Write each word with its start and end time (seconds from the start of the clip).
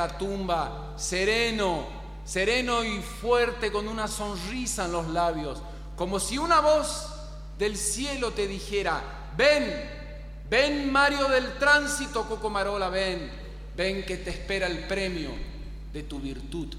la 0.00 0.16
tumba, 0.16 0.94
sereno, 0.96 1.84
sereno 2.24 2.82
y 2.82 3.02
fuerte, 3.02 3.70
con 3.70 3.86
una 3.86 4.08
sonrisa 4.08 4.86
en 4.86 4.92
los 4.92 5.08
labios, 5.08 5.60
como 5.94 6.18
si 6.18 6.38
una 6.38 6.60
voz 6.60 7.06
del 7.58 7.76
cielo 7.76 8.30
te 8.30 8.48
dijera, 8.48 9.02
ven, 9.36 9.62
ven 10.48 10.90
Mario 10.90 11.28
del 11.28 11.58
tránsito, 11.58 12.26
Cocomarola, 12.26 12.88
ven, 12.88 13.30
ven 13.76 14.02
que 14.06 14.16
te 14.16 14.30
espera 14.30 14.68
el 14.68 14.86
premio 14.86 15.32
de 15.92 16.02
tu 16.04 16.18
virtud. 16.18 16.76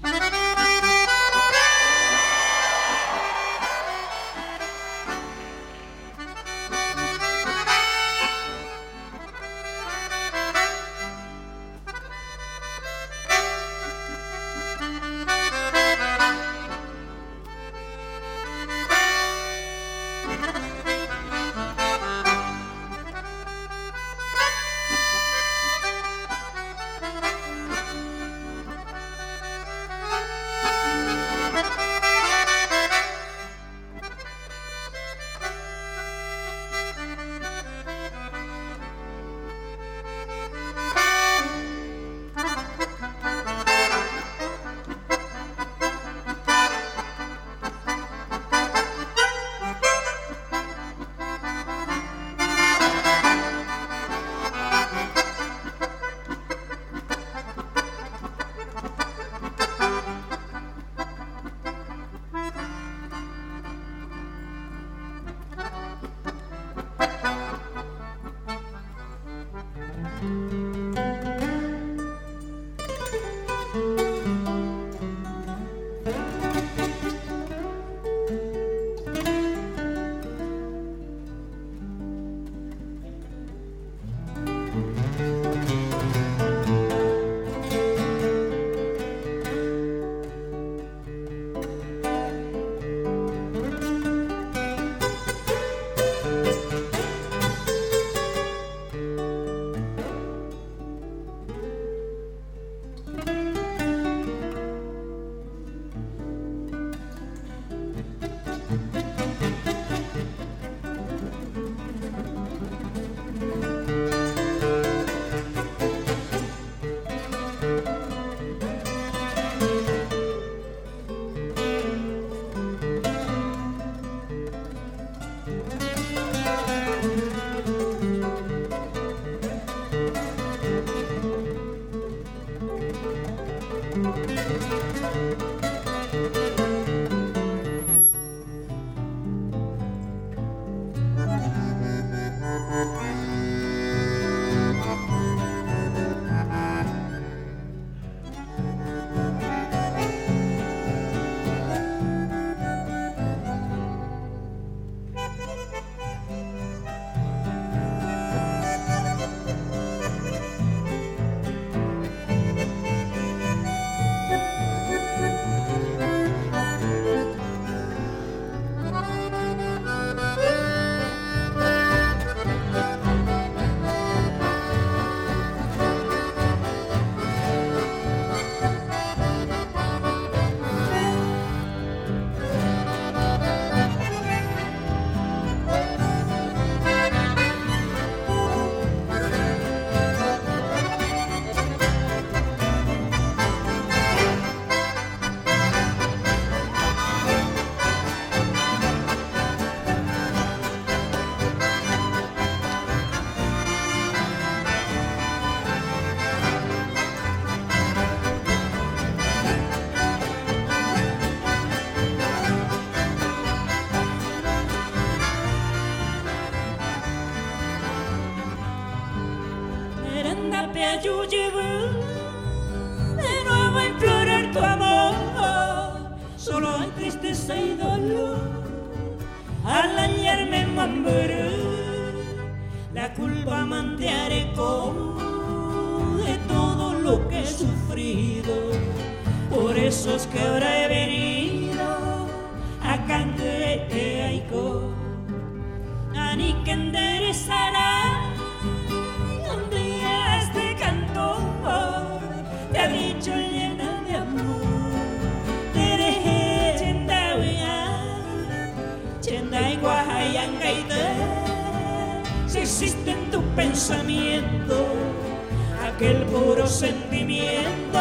El 266.12 266.24
puro 266.26 266.66
sentimento, 266.66 268.00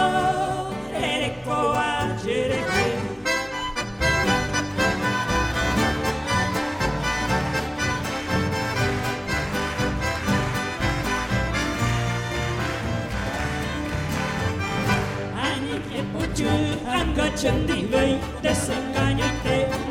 ecco 0.93 1.71
agire 1.71 2.59
qui. 2.71 3.11
Angocciandi, 16.87 17.85
vei, 17.85 18.19
desengagnate, 18.41 19.90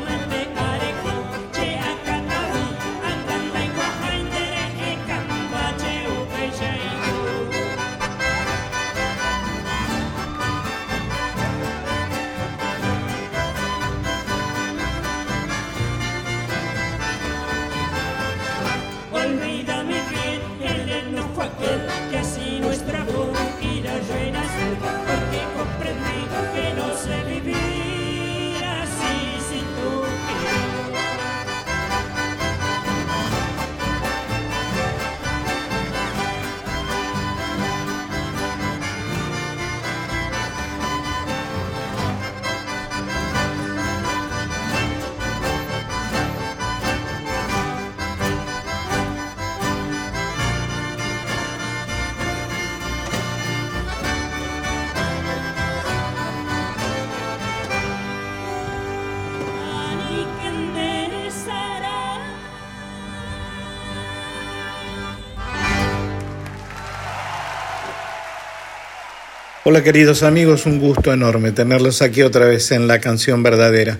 Hola 69.63 69.83
queridos 69.83 70.23
amigos, 70.23 70.65
un 70.65 70.79
gusto 70.79 71.13
enorme 71.13 71.51
tenerlos 71.51 72.01
aquí 72.01 72.23
otra 72.23 72.47
vez 72.47 72.71
en 72.71 72.87
La 72.87 72.99
Canción 72.99 73.43
Verdadera. 73.43 73.99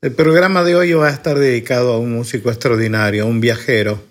El 0.00 0.10
programa 0.10 0.64
de 0.64 0.74
hoy 0.74 0.92
va 0.92 1.06
a 1.06 1.12
estar 1.12 1.38
dedicado 1.38 1.92
a 1.92 2.00
un 2.00 2.14
músico 2.14 2.50
extraordinario, 2.50 3.24
un 3.24 3.40
viajero, 3.40 4.04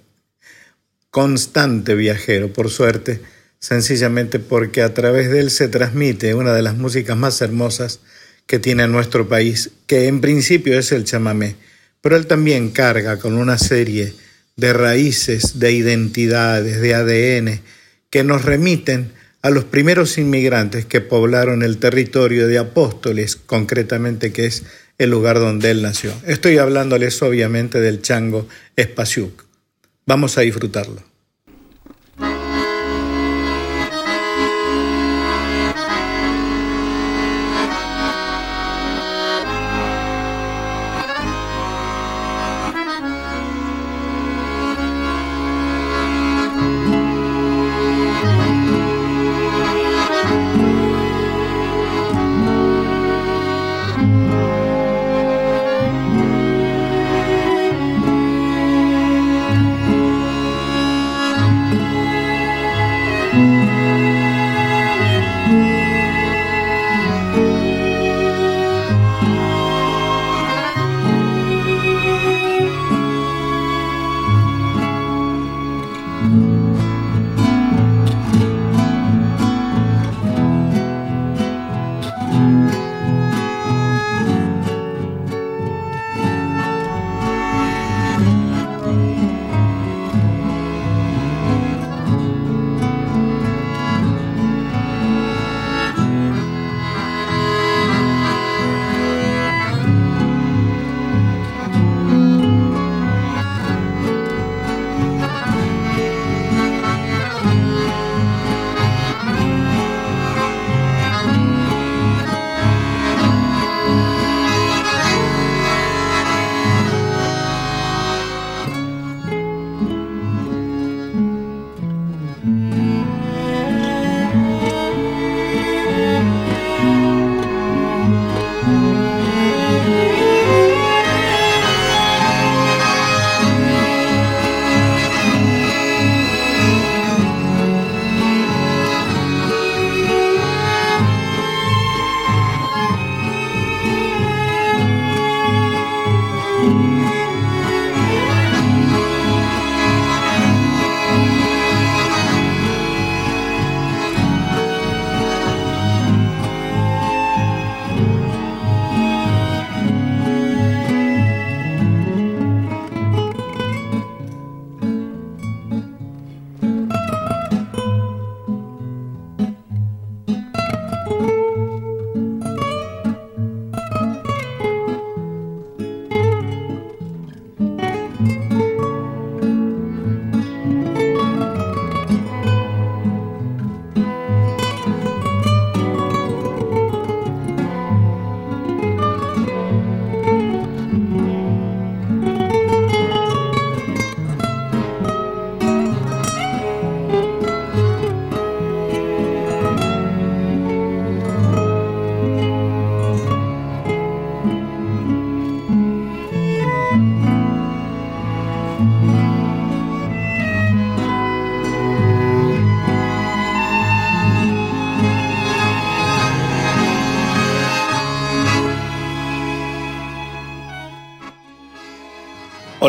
constante 1.10 1.94
viajero, 1.94 2.54
por 2.54 2.70
suerte, 2.70 3.20
sencillamente 3.60 4.40
porque 4.40 4.82
a 4.82 4.94
través 4.94 5.30
de 5.30 5.42
él 5.42 5.52
se 5.52 5.68
transmite 5.68 6.34
una 6.34 6.54
de 6.54 6.62
las 6.62 6.78
músicas 6.78 7.18
más 7.18 7.42
hermosas 7.42 8.00
que 8.46 8.58
tiene 8.58 8.88
nuestro 8.88 9.28
país, 9.28 9.72
que 9.88 10.08
en 10.08 10.22
principio 10.22 10.80
es 10.80 10.94
el 10.94 11.04
chamamé, 11.04 11.58
pero 12.00 12.16
él 12.16 12.28
también 12.28 12.70
carga 12.70 13.20
con 13.20 13.34
una 13.34 13.58
serie 13.58 14.14
de 14.56 14.72
raíces, 14.72 15.60
de 15.60 15.70
identidades, 15.74 16.80
de 16.80 16.96
ADN, 16.96 17.62
que 18.10 18.24
nos 18.24 18.46
remiten 18.46 19.17
a 19.48 19.50
los 19.50 19.64
primeros 19.64 20.18
inmigrantes 20.18 20.86
que 20.86 21.00
poblaron 21.00 21.64
el 21.64 21.78
territorio 21.78 22.48
de 22.50 22.58
Apóstoles, 22.58 23.38
concretamente 23.38 24.34
que 24.34 24.46
es 24.46 24.64
el 24.98 25.10
lugar 25.10 25.40
donde 25.40 25.72
él 25.72 25.82
nació. 25.82 26.12
Estoy 26.26 26.58
hablándoles 26.58 27.22
obviamente 27.22 27.80
del 27.80 28.02
chango 28.02 28.46
Espasiuk. 28.76 29.46
Vamos 30.06 30.38
a 30.38 30.42
disfrutarlo. 30.42 31.02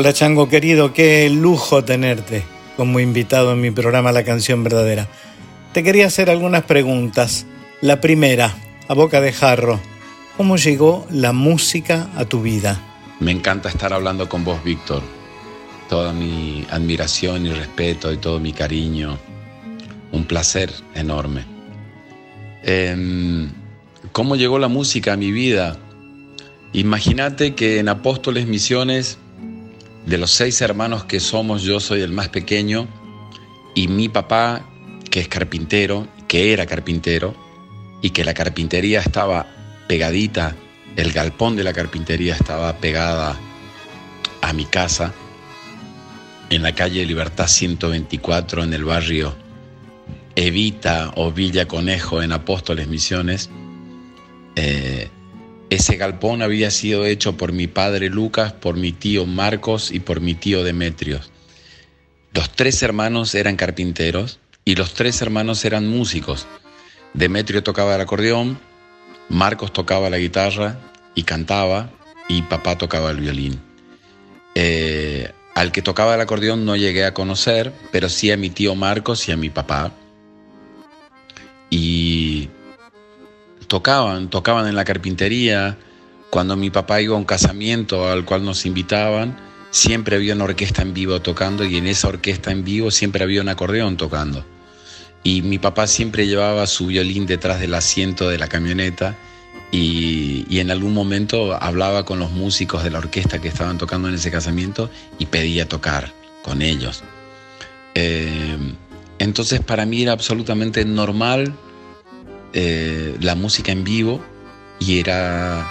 Hola 0.00 0.12
Chango 0.12 0.48
querido, 0.48 0.92
qué 0.92 1.28
lujo 1.28 1.82
tenerte 1.82 2.44
como 2.76 3.00
invitado 3.00 3.54
en 3.54 3.60
mi 3.60 3.72
programa 3.72 4.12
La 4.12 4.22
canción 4.22 4.62
verdadera. 4.62 5.08
Te 5.72 5.82
quería 5.82 6.06
hacer 6.06 6.30
algunas 6.30 6.62
preguntas. 6.62 7.46
La 7.80 8.00
primera, 8.00 8.54
a 8.86 8.94
boca 8.94 9.20
de 9.20 9.32
jarro, 9.32 9.80
¿cómo 10.36 10.56
llegó 10.56 11.04
la 11.10 11.32
música 11.32 12.10
a 12.14 12.26
tu 12.26 12.42
vida? 12.42 12.80
Me 13.18 13.32
encanta 13.32 13.70
estar 13.70 13.92
hablando 13.92 14.28
con 14.28 14.44
vos, 14.44 14.62
Víctor. 14.62 15.02
Toda 15.88 16.12
mi 16.12 16.64
admiración 16.70 17.46
y 17.46 17.52
respeto 17.52 18.12
y 18.12 18.18
todo 18.18 18.38
mi 18.38 18.52
cariño. 18.52 19.18
Un 20.12 20.26
placer 20.26 20.72
enorme. 20.94 21.44
Em, 22.62 23.50
¿Cómo 24.12 24.36
llegó 24.36 24.60
la 24.60 24.68
música 24.68 25.14
a 25.14 25.16
mi 25.16 25.32
vida? 25.32 25.76
Imagínate 26.72 27.56
que 27.56 27.80
en 27.80 27.88
Apóstoles 27.88 28.46
Misiones, 28.46 29.18
de 30.08 30.16
los 30.16 30.30
seis 30.30 30.62
hermanos 30.62 31.04
que 31.04 31.20
somos, 31.20 31.62
yo 31.62 31.80
soy 31.80 32.00
el 32.00 32.12
más 32.12 32.30
pequeño 32.30 32.88
y 33.74 33.88
mi 33.88 34.08
papá, 34.08 34.64
que 35.10 35.20
es 35.20 35.28
carpintero, 35.28 36.08
que 36.26 36.54
era 36.54 36.64
carpintero, 36.64 37.34
y 38.00 38.10
que 38.10 38.24
la 38.24 38.32
carpintería 38.32 39.00
estaba 39.00 39.46
pegadita, 39.86 40.56
el 40.96 41.12
galpón 41.12 41.56
de 41.56 41.64
la 41.64 41.74
carpintería 41.74 42.34
estaba 42.34 42.72
pegada 42.78 43.38
a 44.40 44.52
mi 44.54 44.64
casa, 44.64 45.12
en 46.48 46.62
la 46.62 46.74
calle 46.74 47.04
Libertad 47.04 47.46
124, 47.46 48.64
en 48.64 48.72
el 48.72 48.84
barrio 48.84 49.36
Evita 50.34 51.12
o 51.16 51.32
Villa 51.32 51.68
Conejo, 51.68 52.22
en 52.22 52.32
Apóstoles 52.32 52.88
Misiones. 52.88 53.50
Eh, 54.56 55.10
ese 55.70 55.96
galpón 55.96 56.42
había 56.42 56.70
sido 56.70 57.04
hecho 57.04 57.36
por 57.36 57.52
mi 57.52 57.66
padre 57.66 58.08
Lucas, 58.08 58.52
por 58.52 58.76
mi 58.76 58.92
tío 58.92 59.26
Marcos 59.26 59.90
y 59.90 60.00
por 60.00 60.20
mi 60.20 60.34
tío 60.34 60.64
Demetrios. 60.64 61.30
Los 62.32 62.50
tres 62.50 62.82
hermanos 62.82 63.34
eran 63.34 63.56
carpinteros 63.56 64.38
y 64.64 64.76
los 64.76 64.94
tres 64.94 65.20
hermanos 65.22 65.64
eran 65.64 65.88
músicos. 65.88 66.46
Demetrio 67.14 67.62
tocaba 67.62 67.94
el 67.94 68.00
acordeón, 68.00 68.58
Marcos 69.28 69.72
tocaba 69.72 70.10
la 70.10 70.18
guitarra 70.18 70.78
y 71.14 71.24
cantaba, 71.24 71.90
y 72.28 72.42
papá 72.42 72.76
tocaba 72.78 73.10
el 73.10 73.20
violín. 73.20 73.60
Eh, 74.54 75.30
al 75.54 75.72
que 75.72 75.82
tocaba 75.82 76.14
el 76.14 76.20
acordeón 76.20 76.64
no 76.64 76.76
llegué 76.76 77.04
a 77.04 77.14
conocer, 77.14 77.72
pero 77.90 78.08
sí 78.08 78.30
a 78.30 78.36
mi 78.36 78.50
tío 78.50 78.74
Marcos 78.74 79.28
y 79.28 79.32
a 79.32 79.36
mi 79.36 79.50
papá. 79.50 79.92
Y 81.70 82.48
tocaban, 83.68 84.28
tocaban 84.28 84.66
en 84.66 84.74
la 84.74 84.84
carpintería. 84.84 85.78
Cuando 86.30 86.56
mi 86.56 86.70
papá 86.70 87.00
iba 87.00 87.14
a 87.14 87.18
un 87.18 87.24
casamiento 87.24 88.10
al 88.10 88.24
cual 88.24 88.44
nos 88.44 88.66
invitaban, 88.66 89.38
siempre 89.70 90.16
había 90.16 90.34
una 90.34 90.44
orquesta 90.44 90.82
en 90.82 90.94
vivo 90.94 91.20
tocando 91.20 91.64
y 91.64 91.76
en 91.76 91.86
esa 91.86 92.08
orquesta 92.08 92.50
en 92.50 92.64
vivo 92.64 92.90
siempre 92.90 93.22
había 93.22 93.40
un 93.40 93.48
acordeón 93.48 93.96
tocando. 93.96 94.44
Y 95.22 95.42
mi 95.42 95.58
papá 95.58 95.86
siempre 95.86 96.26
llevaba 96.26 96.66
su 96.66 96.86
violín 96.86 97.26
detrás 97.26 97.60
del 97.60 97.74
asiento 97.74 98.28
de 98.28 98.38
la 98.38 98.48
camioneta 98.48 99.16
y, 99.70 100.58
en 100.58 100.70
algún 100.70 100.94
momento 100.94 101.54
hablaba 101.62 102.04
con 102.04 102.18
los 102.18 102.30
músicos 102.30 102.82
de 102.84 102.90
la 102.90 102.98
orquesta 102.98 103.40
que 103.40 103.48
estaban 103.48 103.78
tocando 103.78 104.08
en 104.08 104.14
ese 104.14 104.30
casamiento 104.30 104.90
y 105.18 105.26
pedía 105.26 105.68
tocar 105.68 106.12
con 106.42 106.62
ellos. 106.62 107.02
Eh, 107.94 108.56
entonces 109.18 109.60
para 109.60 109.84
mí 109.84 110.02
era 110.02 110.12
absolutamente 110.12 110.84
normal 110.84 111.54
eh, 112.52 113.16
la 113.20 113.34
música 113.34 113.72
en 113.72 113.84
vivo 113.84 114.22
y 114.78 115.00
era 115.00 115.66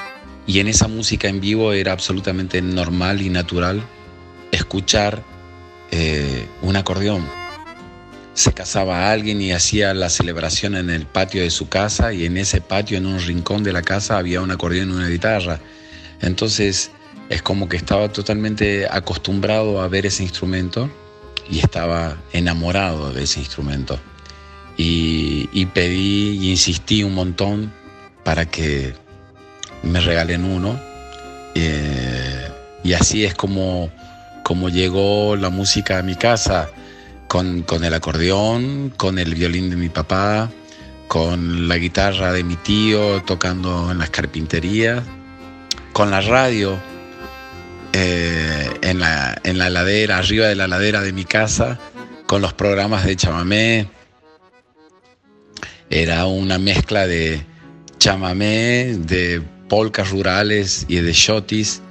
y 0.46 0.60
en 0.60 0.68
esa 0.68 0.88
música 0.88 1.28
en 1.28 1.42
vivo 1.42 1.74
era 1.74 1.92
absolutamente 1.92 2.62
normal 2.62 3.22
y 3.22 3.30
natural 3.30 3.84
escuchar 4.52 5.22
eh, 5.92 6.48
un 6.62 6.76
acordeón. 6.78 7.28
Se 8.34 8.54
casaba 8.54 9.12
alguien 9.12 9.42
y 9.42 9.52
hacía 9.52 9.94
la 9.94 10.10
celebración 10.10 10.76
en 10.76 10.90
el 10.90 11.06
patio 11.06 11.42
de 11.42 11.50
su 11.50 11.68
casa 11.68 12.14
y 12.14 12.26
en 12.26 12.38
ese 12.38 12.62
patio, 12.62 12.98
en 12.98 13.08
un 13.08 13.20
rincón 13.20 13.64
de 13.64 13.74
la 13.74 13.82
casa, 13.82 14.18
había 14.18 14.42
un 14.42 14.52
acordeón 14.52 14.92
y 14.92 14.94
una 14.94 15.10
guitarra. 15.10 15.60
Entonces 16.22 16.92
es 17.30 17.42
como 17.42 17.68
que 17.68 17.76
estaba 17.76 18.10
totalmente 18.10 18.88
acostumbrado 18.90 19.82
a 19.82 19.88
ver 19.90 20.06
ese 20.06 20.24
instrumento 20.24 20.90
y 21.50 21.60
estaba 21.60 22.16
enamorado 22.32 23.12
de 23.12 23.24
ese 23.24 23.40
instrumento 23.40 24.00
y, 24.78 25.66
pedí 25.68 26.38
y 26.40 26.52
insistí 26.52 27.04
un 27.04 27.16
montón 27.16 27.74
para 28.24 28.46
que 28.46 28.94
me 29.84 30.00
regalen 30.00 30.46
uno. 30.46 30.80
Eh, 31.56 32.48
y 32.84 32.94
así 32.94 33.26
es 33.26 33.34
como, 33.34 33.90
como 34.44 34.70
llegó 34.70 35.36
la 35.36 35.50
música 35.50 35.98
a 35.98 36.04
mi 36.04 36.16
casa, 36.16 36.70
con, 37.28 37.64
con 37.64 37.84
el 37.84 37.94
acordeón, 37.94 38.94
con 38.96 39.20
el 39.20 39.34
violín 39.36 39.70
de 39.70 39.76
mi 39.76 39.90
papá, 39.90 40.50
con 41.08 41.68
la 41.68 41.78
guitarra 41.78 42.32
de 42.32 42.44
mi 42.44 42.56
tío 42.56 43.22
tocando 43.24 43.92
en 43.92 43.98
las 43.98 44.10
carpinterías, 44.10 45.04
con 45.94 46.12
la 46.12 46.22
radio 46.22 46.78
eh, 47.94 48.70
en, 48.82 49.00
la, 49.00 49.36
en 49.44 49.58
la 49.58 49.70
ladera, 49.70 50.18
arriba 50.18 50.48
de 50.48 50.56
la 50.56 50.68
ladera 50.68 51.02
de 51.02 51.14
mi 51.14 51.26
casa, 51.26 51.80
con 52.28 52.42
los 52.42 52.54
programas 52.54 53.06
de 53.06 53.16
chamamé, 53.16 53.90
era 55.90 56.26
una 56.26 56.58
mezcla 56.58 57.08
de 57.08 57.46
chamamé, 58.00 58.98
de 59.00 59.42
polcas 59.70 60.12
rurales 60.12 60.86
y 60.88 60.98
de 60.98 61.14
shotis. 61.14 61.82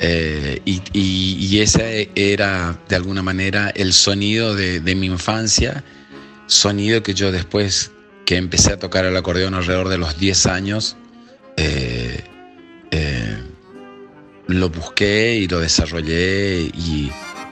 Eh, 0.00 0.60
y, 0.64 1.58
ese 1.60 2.10
era 2.16 2.78
de 2.88 2.96
alguna 2.96 3.22
manera 3.22 3.70
el 3.70 3.92
sonido 3.92 4.54
de, 4.54 4.94
mi 4.94 5.06
infancia, 5.06 5.84
sonido 6.46 7.02
que 7.02 7.14
yo 7.14 7.30
después 7.30 7.92
que 8.26 8.36
empecé 8.36 8.72
a 8.72 8.78
tocar 8.78 9.04
el 9.04 9.16
acordeón 9.16 9.54
alrededor 9.54 9.88
de 9.88 9.98
los 9.98 10.18
10 10.18 10.46
años, 10.46 10.96
eh, 11.56 12.24
eh, 12.90 13.38
lo 14.48 14.68
busqué 14.68 15.36
y 15.36 15.46
lo 15.46 15.60
desarrollé 15.60 16.70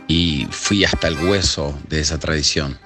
y 0.08 0.46
fui 0.50 0.84
hasta 0.84 1.08
el 1.08 1.16
hueso 1.18 1.78
de 1.88 2.00
esa 2.00 2.18
tradición. 2.18 2.76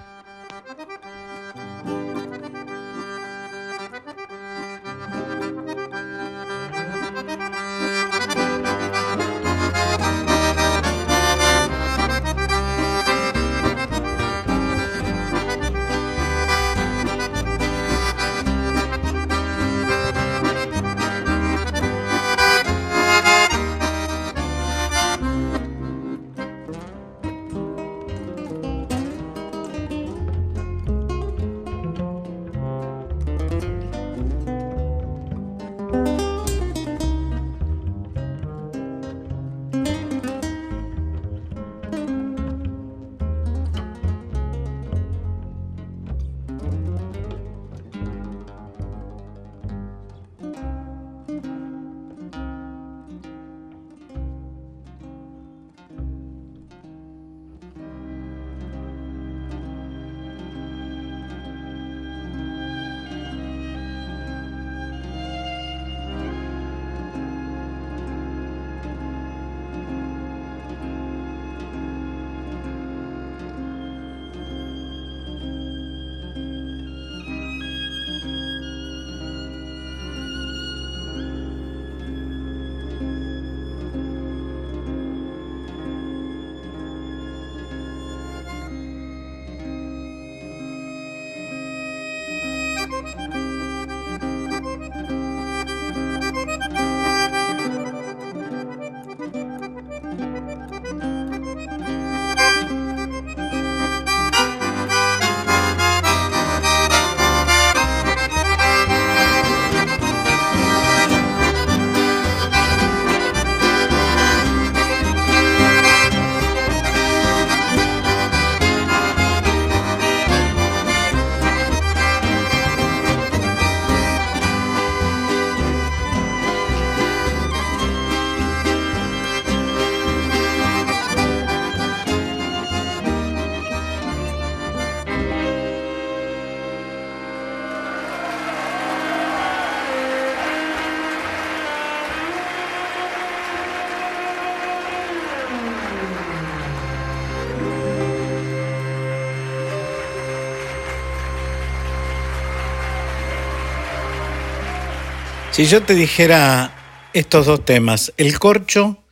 Si 155.56 155.64
yo 155.64 155.82
te 155.82 155.94
dijera 155.94 157.08
estos 157.14 157.46
dos 157.46 157.64
temas, 157.64 158.12
el 158.18 158.38
corcho 158.38 159.02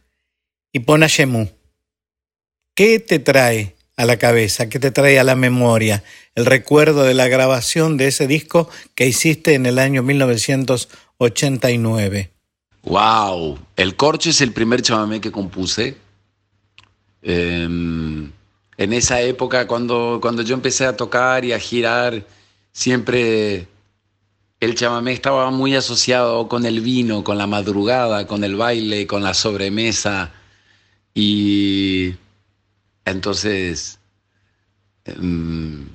y 0.73 0.81
Ponayemú, 0.81 1.49
¿qué 2.75 2.99
te 2.99 3.19
trae 3.19 3.75
a 3.97 4.05
la 4.05 4.19
cabeza? 4.19 4.69
¿Qué 4.69 4.79
te 4.79 4.91
trae 4.91 5.19
a 5.19 5.25
la 5.25 5.37
memoria? 5.37 6.05
El 6.35 6.45
recuerdo 6.45 7.05
de 7.05 7.15
la 7.15 7.29
grabación 7.29 7.97
de 7.97 8.09
ese 8.09 8.27
disco 8.27 8.69
que 8.95 9.07
hiciste 9.07 9.55
en 9.55 9.65
el 9.65 9.79
año 9.79 10.03
1989. 10.03 12.31
Wow, 12.83 13.59
el 13.77 13.97
corcho 13.97 14.29
es 14.29 14.43
el 14.43 14.53
primer 14.53 14.83
chamamé 14.83 15.23
que 15.23 15.33
compuse. 15.33 15.97
Em, 17.23 18.31
en 18.77 18.93
esa 18.93 19.23
época, 19.23 19.67
cuando, 19.67 20.19
cuando 20.21 20.43
yo 20.43 20.53
empecé 20.53 20.85
a 20.85 20.95
tocar 20.95 21.47
y 21.47 21.55
a 21.55 21.59
girar, 21.59 22.23
siempre 22.71 23.67
el 24.65 24.75
chamamé 24.75 25.13
estaba 25.13 25.51
muy 25.51 25.77
asociado 25.77 26.49
con 26.49 26.67
el 26.67 26.81
vino, 26.81 27.23
con 27.25 27.39
la 27.39 27.47
madrugada, 27.47 28.27
con 28.27 28.45
el 28.45 28.57
baile, 28.57 29.07
con 29.07 29.23
la 29.23 29.35
sobremesa. 29.35 30.33
Y 31.15 32.15
entonces, 33.05 33.99
em, 35.05 35.89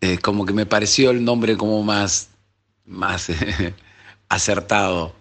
eh, 0.00 0.18
como 0.18 0.46
que 0.46 0.52
me 0.52 0.66
pareció 0.66 1.10
el 1.10 1.24
nombre 1.24 1.56
como 1.56 1.82
más, 1.82 2.30
más 2.86 3.28
acertado. 4.28 5.14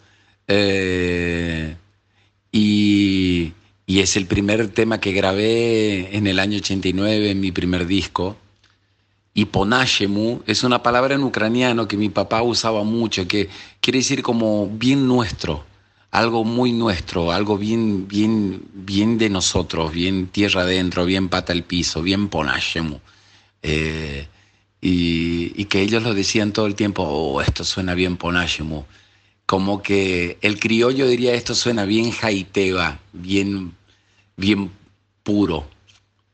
Eh, 0.48 1.78
y, 2.52 3.54
y 3.86 4.00
es 4.00 4.18
el 4.18 4.26
primer 4.28 4.70
tema 4.70 5.00
que 5.00 5.12
grabé 5.14 6.16
en 6.16 6.28
el 6.28 6.40
año 6.40 6.58
89, 6.60 7.32
en 7.32 7.40
mi 7.40 7.52
primer 7.52 7.88
disco. 7.88 8.38
Y 9.34 9.46
ponashemu 9.46 10.42
es 10.48 10.64
una 10.64 10.82
palabra 10.84 11.16
en 11.16 11.24
ucraniano 11.24 11.88
que 11.88 11.98
mi 11.98 12.10
papá 12.10 12.42
usaba 12.42 12.84
mucho, 12.84 13.28
que 13.28 13.50
quiere 13.80 14.00
decir 14.00 14.22
como 14.22 14.68
bien 14.68 15.08
nuestro, 15.08 15.64
algo 16.12 16.44
muy 16.44 16.72
nuestro, 16.72 17.32
algo 17.32 17.58
bien, 17.58 18.08
bien, 18.08 18.64
bien 18.74 19.18
de 19.18 19.30
nosotros, 19.30 19.92
bien 19.92 20.28
tierra 20.28 20.62
adentro, 20.62 21.06
bien 21.06 21.30
pata 21.30 21.54
al 21.54 21.64
piso, 21.64 22.02
bien 22.02 22.30
ponashemu. 22.30 23.00
Eh, 23.62 24.28
y, 24.82 25.66
que 25.66 25.82
ellos 25.82 26.04
lo 26.04 26.14
decían 26.14 26.52
todo 26.54 26.66
el 26.66 26.76
tiempo, 26.76 27.04
oh, 27.04 27.42
esto 27.42 27.64
suena 27.64 27.94
bien 27.94 28.18
ponashemu. 28.18 28.86
Como 29.46 29.82
que 29.82 30.38
el 30.42 30.60
criollo 30.60 31.08
diría, 31.08 31.34
esto 31.34 31.56
suena 31.56 31.86
bien 31.86 32.12
jaiteba, 32.12 33.00
bien, 33.14 33.76
bien 34.38 34.72
puro. 35.24 35.68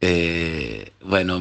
Eh, 0.01 0.91
bueno, 1.01 1.39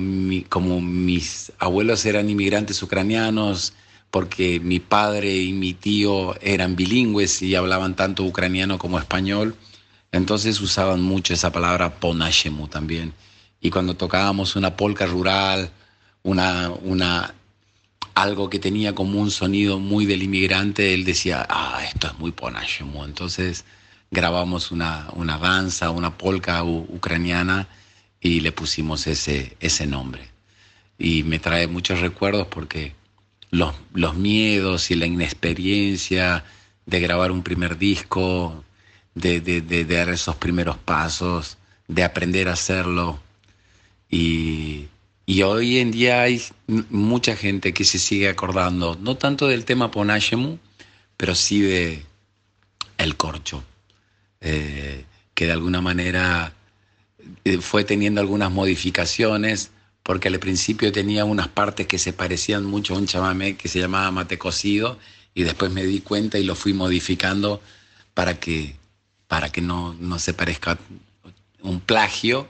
como 0.49 0.81
mis 0.81 1.53
abuelos 1.59 2.05
eran 2.07 2.31
inmigrantes 2.31 2.83
ucranianos, 2.83 3.75
porque 4.11 4.61
mi 4.61 4.79
padre 4.79 5.35
y 5.35 5.53
mi 5.53 5.75
tío 5.75 6.41
eran 6.41 6.77
bilingües 6.77 7.43
y 7.43 7.55
hablaban 7.57 7.97
tanto 7.97 8.23
ucraniano 8.23 8.79
como 8.79 8.99
español, 8.99 9.57
entonces 10.13 10.61
usaban 10.61 11.03
mucho 11.03 11.35
esa 11.35 11.51
palabra 11.51 11.99
ponashemu 11.99 12.69
también. 12.69 13.13
Y 13.61 13.71
cuando 13.71 13.97
tocábamos 13.97 14.57
una 14.57 14.77
polca 14.77 15.07
rural, 15.07 15.71
una, 16.23 16.71
una, 16.71 17.35
algo 18.15 18.49
que 18.49 18.61
tenía 18.61 18.95
como 18.95 19.21
un 19.21 19.31
sonido 19.31 19.81
muy 19.81 20.07
del 20.07 20.23
inmigrante, 20.23 20.95
él 20.95 21.05
decía, 21.05 21.45
ah, 21.49 21.81
esto 21.85 22.07
es 22.09 22.19
muy 22.19 22.31
ponashemu. 22.31 23.05
Entonces 23.05 23.65
grabamos 24.11 24.71
una, 24.71 25.09
una 25.15 25.39
danza, 25.39 25.91
una 25.91 26.17
polca 26.17 26.63
ucraniana 26.63 27.67
y 28.25 28.41
le 28.41 28.53
pusimos 28.53 29.07
ese, 29.07 29.55
ese 29.61 29.87
nombre. 29.87 30.23
Y 30.99 31.25
me 31.25 31.39
trae 31.39 31.67
muchos 31.67 32.01
recuerdos 32.01 32.47
porque 32.49 32.95
los, 33.51 33.75
los 33.93 34.17
miedos 34.17 34.91
y 34.91 34.95
la 34.95 35.05
inexperiencia 35.05 36.43
de 36.87 37.01
grabar 37.01 37.31
un 37.31 37.43
primer 37.43 37.77
disco, 37.77 38.65
de, 39.15 39.41
de, 39.43 39.85
dar 39.85 40.09
esos 40.09 40.37
primeros 40.37 40.79
pasos, 40.79 41.59
de 41.87 42.03
aprender 42.03 42.49
a 42.49 42.55
hacerlo. 42.55 43.21
Y, 44.09 44.87
y, 45.27 45.43
hoy 45.43 45.79
en 45.79 45.91
día 45.91 46.23
hay 46.23 46.43
mucha 46.67 47.37
gente 47.37 47.75
que 47.75 47.85
se 47.85 47.99
sigue 47.99 48.31
acordando, 48.31 48.97
no 49.03 49.19
tanto 49.19 49.49
del 49.49 49.67
tema 49.67 49.91
Ponashemu, 49.91 50.57
pero 51.19 51.35
sí 51.35 51.61
de 51.61 52.03
el 52.97 53.17
corcho, 53.19 53.63
eh, 54.41 55.05
que 55.35 55.45
de 55.45 55.53
alguna 55.53 55.83
manera 55.83 56.55
fue 57.61 57.85
teniendo 57.85 58.21
algunas 58.21 58.51
modificaciones, 58.51 59.71
porque 60.03 60.29
al 60.29 60.39
principio 60.39 60.93
tenía 60.93 61.25
unas 61.25 61.49
partes 61.49 61.87
que 61.87 61.99
se 61.99 62.13
parecían 62.13 62.65
mucho 62.65 62.95
a 62.95 62.99
un 62.99 63.07
chamamé 63.07 63.57
que 63.57 63.69
se 63.69 63.81
llamaba 63.81 64.11
mate 64.11 64.39
cocido, 64.39 64.99
y 65.35 65.43
después 65.43 65.71
me 65.73 65.85
di 65.85 66.01
cuenta 66.01 66.39
y 66.39 66.45
lo 66.45 66.55
fui 66.55 66.73
modificando 66.73 67.61
para 68.15 68.39
que, 68.39 68.77
para 69.27 69.51
que 69.51 69.61
no, 69.61 69.95
no 69.95 70.19
se 70.19 70.35
parezca 70.35 70.79
un 71.63 71.81
plagio. 71.81 72.49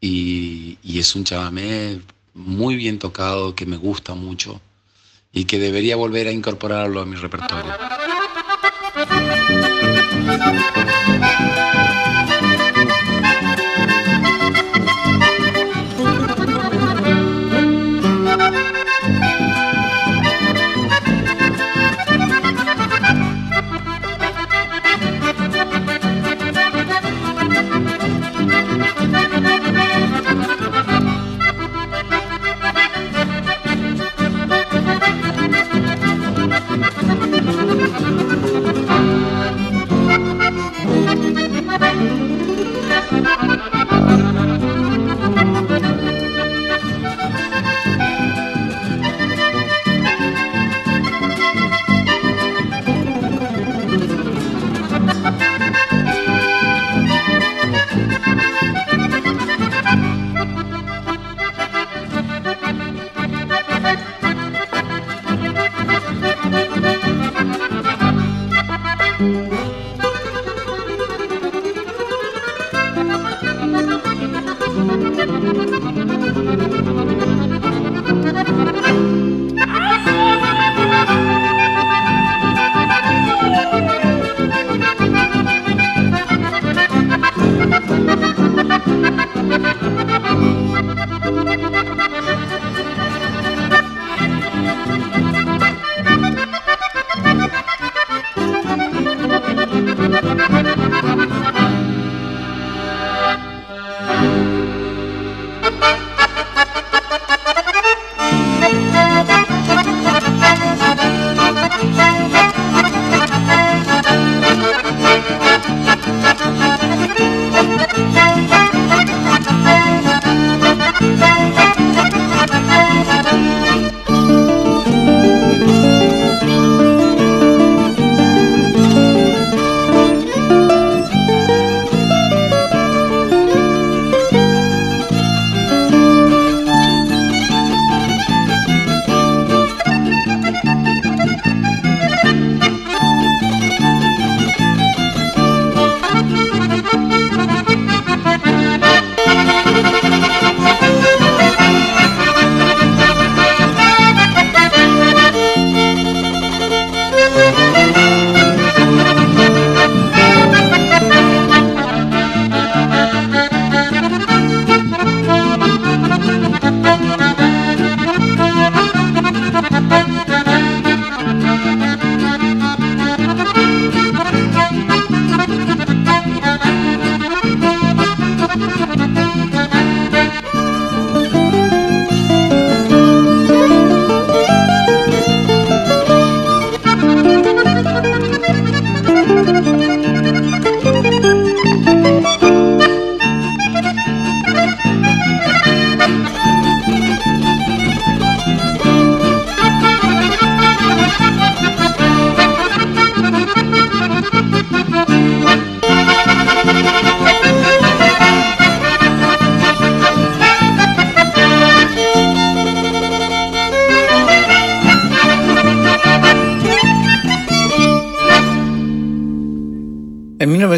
Y, 0.00 0.78
y 0.82 0.98
es 0.98 1.16
un 1.16 1.24
chamamé 1.24 2.00
muy 2.34 2.76
bien 2.76 2.98
tocado, 2.98 3.54
que 3.54 3.64
me 3.64 3.78
gusta 3.78 4.14
mucho 4.14 4.60
y 5.34 5.46
que 5.46 5.58
debería 5.58 5.96
volver 5.96 6.28
a 6.28 6.30
incorporarlo 6.30 7.00
a 7.00 7.06
mi 7.06 7.16
repertorio. 7.16 7.74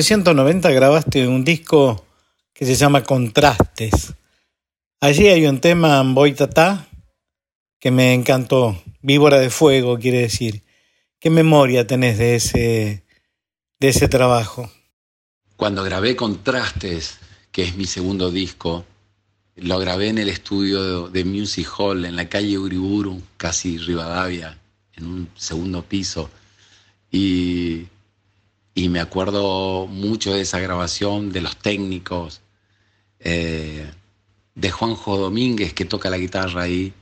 1990 0.07 0.71
grabaste 0.71 1.27
un 1.27 1.45
disco 1.45 2.07
que 2.53 2.65
se 2.65 2.77
llama 2.77 3.03
Contrastes. 3.03 4.15
Allí 5.01 5.27
hay 5.27 5.47
un 5.47 5.61
tema, 5.61 6.01
Boitatá, 6.05 6.87
que 7.81 7.91
me 7.91 8.15
encantó. 8.15 8.81
Víbora 9.03 9.41
de 9.41 9.51
fuego, 9.51 9.99
quiere 9.99 10.21
decir. 10.21 10.63
¿Qué 11.19 11.29
memoria 11.29 11.89
tenés 11.89 12.19
de 12.19 12.37
ese, 12.37 13.03
de 13.81 13.89
ese 13.89 14.07
trabajo? 14.07 14.71
Cuando 15.57 15.83
grabé 15.83 16.15
Contrastes, 16.15 17.19
que 17.51 17.65
es 17.65 17.75
mi 17.75 17.87
segundo 17.87 18.31
disco, 18.31 18.85
lo 19.57 19.77
grabé 19.81 20.11
en 20.11 20.19
el 20.19 20.29
estudio 20.29 21.09
de 21.09 21.25
Music 21.25 21.69
Hall, 21.79 22.05
en 22.05 22.15
la 22.15 22.29
calle 22.29 22.59
Uriburu, 22.59 23.21
casi 23.37 23.77
Rivadavia, 23.79 24.57
en 24.95 25.07
un 25.07 25.29
segundo 25.35 25.83
piso. 25.83 26.31
Y, 27.11 27.89
y 28.77 28.89
me 28.89 29.01
acuerdo 29.01 29.89
mucho 29.89 30.33
de 30.33 30.43
esa 30.43 30.61
grabación, 30.61 31.33
de 31.33 31.41
los 31.41 31.57
técnicos, 31.57 32.43
eh, 33.19 33.91
de 34.55 34.71
Juanjo 34.71 35.19
Domínguez, 35.19 35.73
que 35.75 35.85
toca 35.85 36.11
la 36.11 36.19
guitarra 36.19 36.63
ahí, 36.63 36.93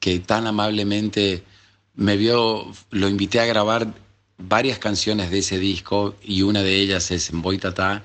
que 0.00 0.18
tan 0.18 0.46
amablemente 0.46 1.42
me 1.94 2.18
vio, 2.18 2.70
lo 2.90 3.08
invité 3.08 3.40
a 3.40 3.46
grabar 3.46 3.94
varias 4.36 4.78
canciones 4.78 5.30
de 5.30 5.38
ese 5.38 5.58
disco 5.58 6.14
y 6.22 6.42
una 6.42 6.62
de 6.62 6.76
ellas 6.76 7.10
es 7.10 7.30
En 7.30 7.40
Boitatá 7.40 8.02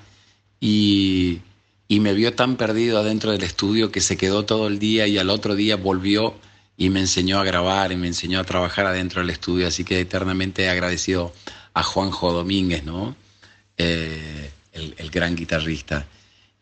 y 0.61 1.41
y 1.87 1.99
me 1.99 2.13
vio 2.13 2.33
tan 2.33 2.57
perdido 2.57 2.99
adentro 2.99 3.31
del 3.31 3.43
estudio 3.43 3.91
que 3.91 4.01
se 4.01 4.17
quedó 4.17 4.43
todo 4.45 4.67
el 4.67 4.77
día 4.79 5.07
y 5.07 5.17
al 5.17 5.29
otro 5.29 5.55
día 5.55 5.77
volvió 5.77 6.35
y 6.75 6.89
me 6.89 6.99
enseñó 6.99 7.39
a 7.39 7.43
grabar 7.43 7.91
y 7.91 7.95
me 7.95 8.07
enseñó 8.07 8.39
a 8.39 8.43
trabajar 8.43 8.85
adentro 8.85 9.21
del 9.21 9.29
estudio, 9.29 9.67
así 9.67 9.83
que 9.83 9.99
eternamente 9.99 10.69
agradecido 10.69 11.33
a 11.77 11.83
Juanjo 11.83 12.33
Domínguez, 12.33 12.83
¿no? 12.83 13.15
Eh, 13.77 14.51
el, 14.73 15.11
gran 15.11 15.35
guitarrista. 15.35 16.07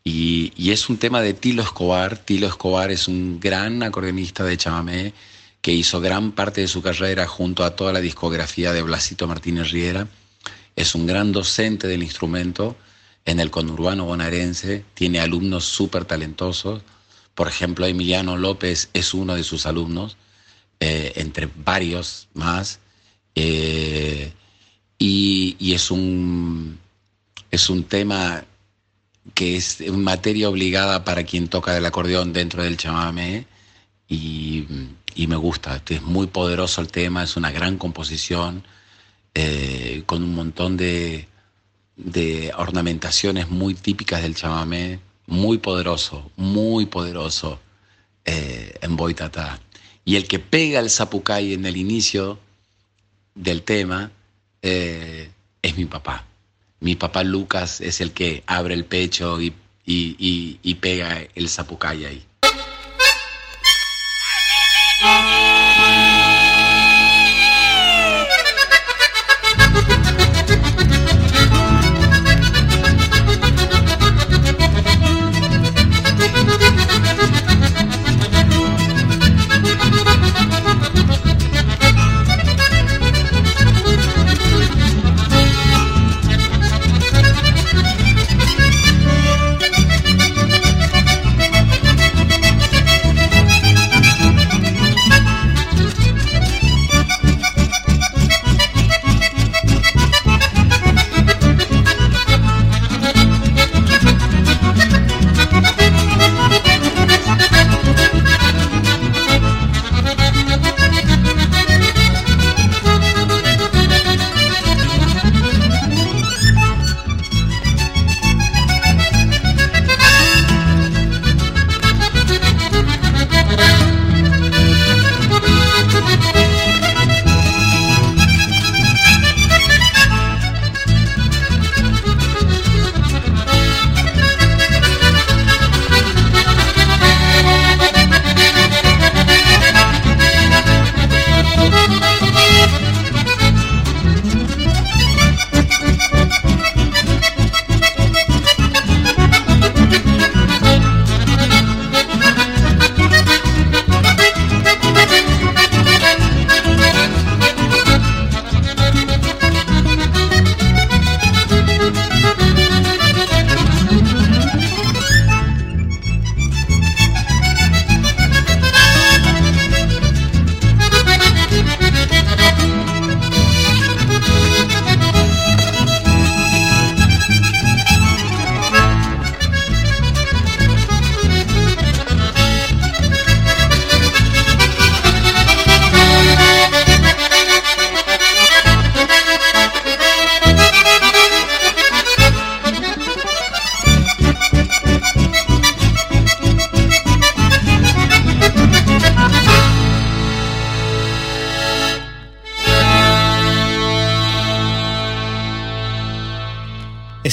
Y, 0.04 0.52
es 0.70 0.90
un 0.90 0.98
tema 0.98 1.22
de 1.22 1.32
Tilo 1.32 1.62
Escobar. 1.62 2.18
Tilo 2.18 2.46
Escobar 2.46 2.90
es 2.90 3.08
un 3.08 3.40
gran 3.40 3.82
acordeonista 3.82 4.44
de 4.44 4.58
chamamé 4.58 5.14
que 5.62 5.72
hizo 5.72 6.00
gran 6.02 6.32
parte 6.32 6.60
de 6.60 6.68
su 6.68 6.82
carrera 6.82 7.26
junto 7.26 7.64
a 7.64 7.74
toda 7.74 7.94
la 7.94 8.00
discografía 8.00 8.74
de 8.74 8.82
Blasito 8.82 9.26
Martínez 9.26 9.70
Riera. 9.70 10.06
Es 10.76 10.94
un 10.94 11.06
gran 11.06 11.32
docente 11.32 11.88
del 11.88 12.02
instrumento 12.02 12.76
en 13.24 13.40
el 13.40 13.50
conurbano 13.50 14.04
bonaerense, 14.04 14.84
tiene 14.92 15.20
alumnos 15.20 15.64
súper 15.64 16.04
talentosos. 16.04 16.82
Por 17.34 17.48
ejemplo, 17.48 17.86
Emiliano 17.86 18.36
López 18.36 18.90
es 18.92 19.14
uno 19.14 19.34
de 19.34 19.44
sus 19.44 19.64
alumnos, 19.64 20.18
eh, 20.78 21.14
entre 21.16 21.48
varios 21.64 22.28
más. 22.34 22.80
Eh, 23.34 24.32
y, 24.98 25.72
es, 25.72 25.90
un, 25.90 26.78
es 27.50 27.68
un 27.68 27.84
tema 27.84 28.44
que 29.34 29.56
es 29.56 29.80
materia 29.90 30.48
obligada 30.48 31.04
para 31.04 31.24
quien 31.24 31.48
toca 31.48 31.76
el 31.76 31.84
acordeón 31.84 32.32
dentro 32.32 32.62
del 32.62 32.76
chamamé 32.76 33.46
y, 34.08 34.66
me 35.26 35.36
gusta. 35.36 35.82
Es 35.88 36.02
muy 36.02 36.28
poderoso 36.28 36.80
el 36.80 36.88
tema, 36.88 37.24
es 37.24 37.36
una 37.36 37.50
gran 37.50 37.78
composición 37.78 38.62
eh, 39.34 40.02
con 40.06 40.22
un 40.22 40.34
montón 40.34 40.76
de, 40.76 41.28
ornamentaciones 42.56 43.50
muy 43.50 43.74
típicas 43.74 44.22
del 44.22 44.34
chamamé, 44.34 45.00
muy 45.26 45.58
poderoso, 45.58 46.30
muy 46.36 46.86
poderoso 46.86 47.58
eh, 48.24 48.74
en 48.80 48.96
Boitatá. 48.96 49.60
Y 50.04 50.16
el 50.16 50.28
que 50.28 50.38
pega 50.38 50.78
el 50.80 50.90
zapucay 50.90 51.54
en 51.54 51.66
el 51.66 51.76
inicio 51.76 52.38
del 53.34 53.62
tema 53.62 54.12
eh, 54.62 55.30
es 55.62 55.76
mi 55.76 55.84
papá. 55.84 56.24
Mi 56.80 56.94
papá 56.94 57.24
Lucas 57.24 57.80
es 57.80 58.00
el 58.00 58.12
que 58.12 58.42
abre 58.46 58.74
el 58.74 58.84
pecho 58.84 59.40
y, 59.40 59.54
y 59.84 60.74
pega 60.74 61.22
el 61.34 61.48
zapucay 61.48 62.04
ahí. 62.04 62.26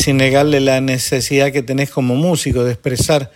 Sin 0.04 0.18
negarle 0.18 0.60
la 0.60 0.82
necesidad 0.82 1.54
que 1.54 1.64
tenés 1.64 1.90
como 1.90 2.16
músico 2.16 2.66
de 2.66 2.74
expresar 2.74 3.32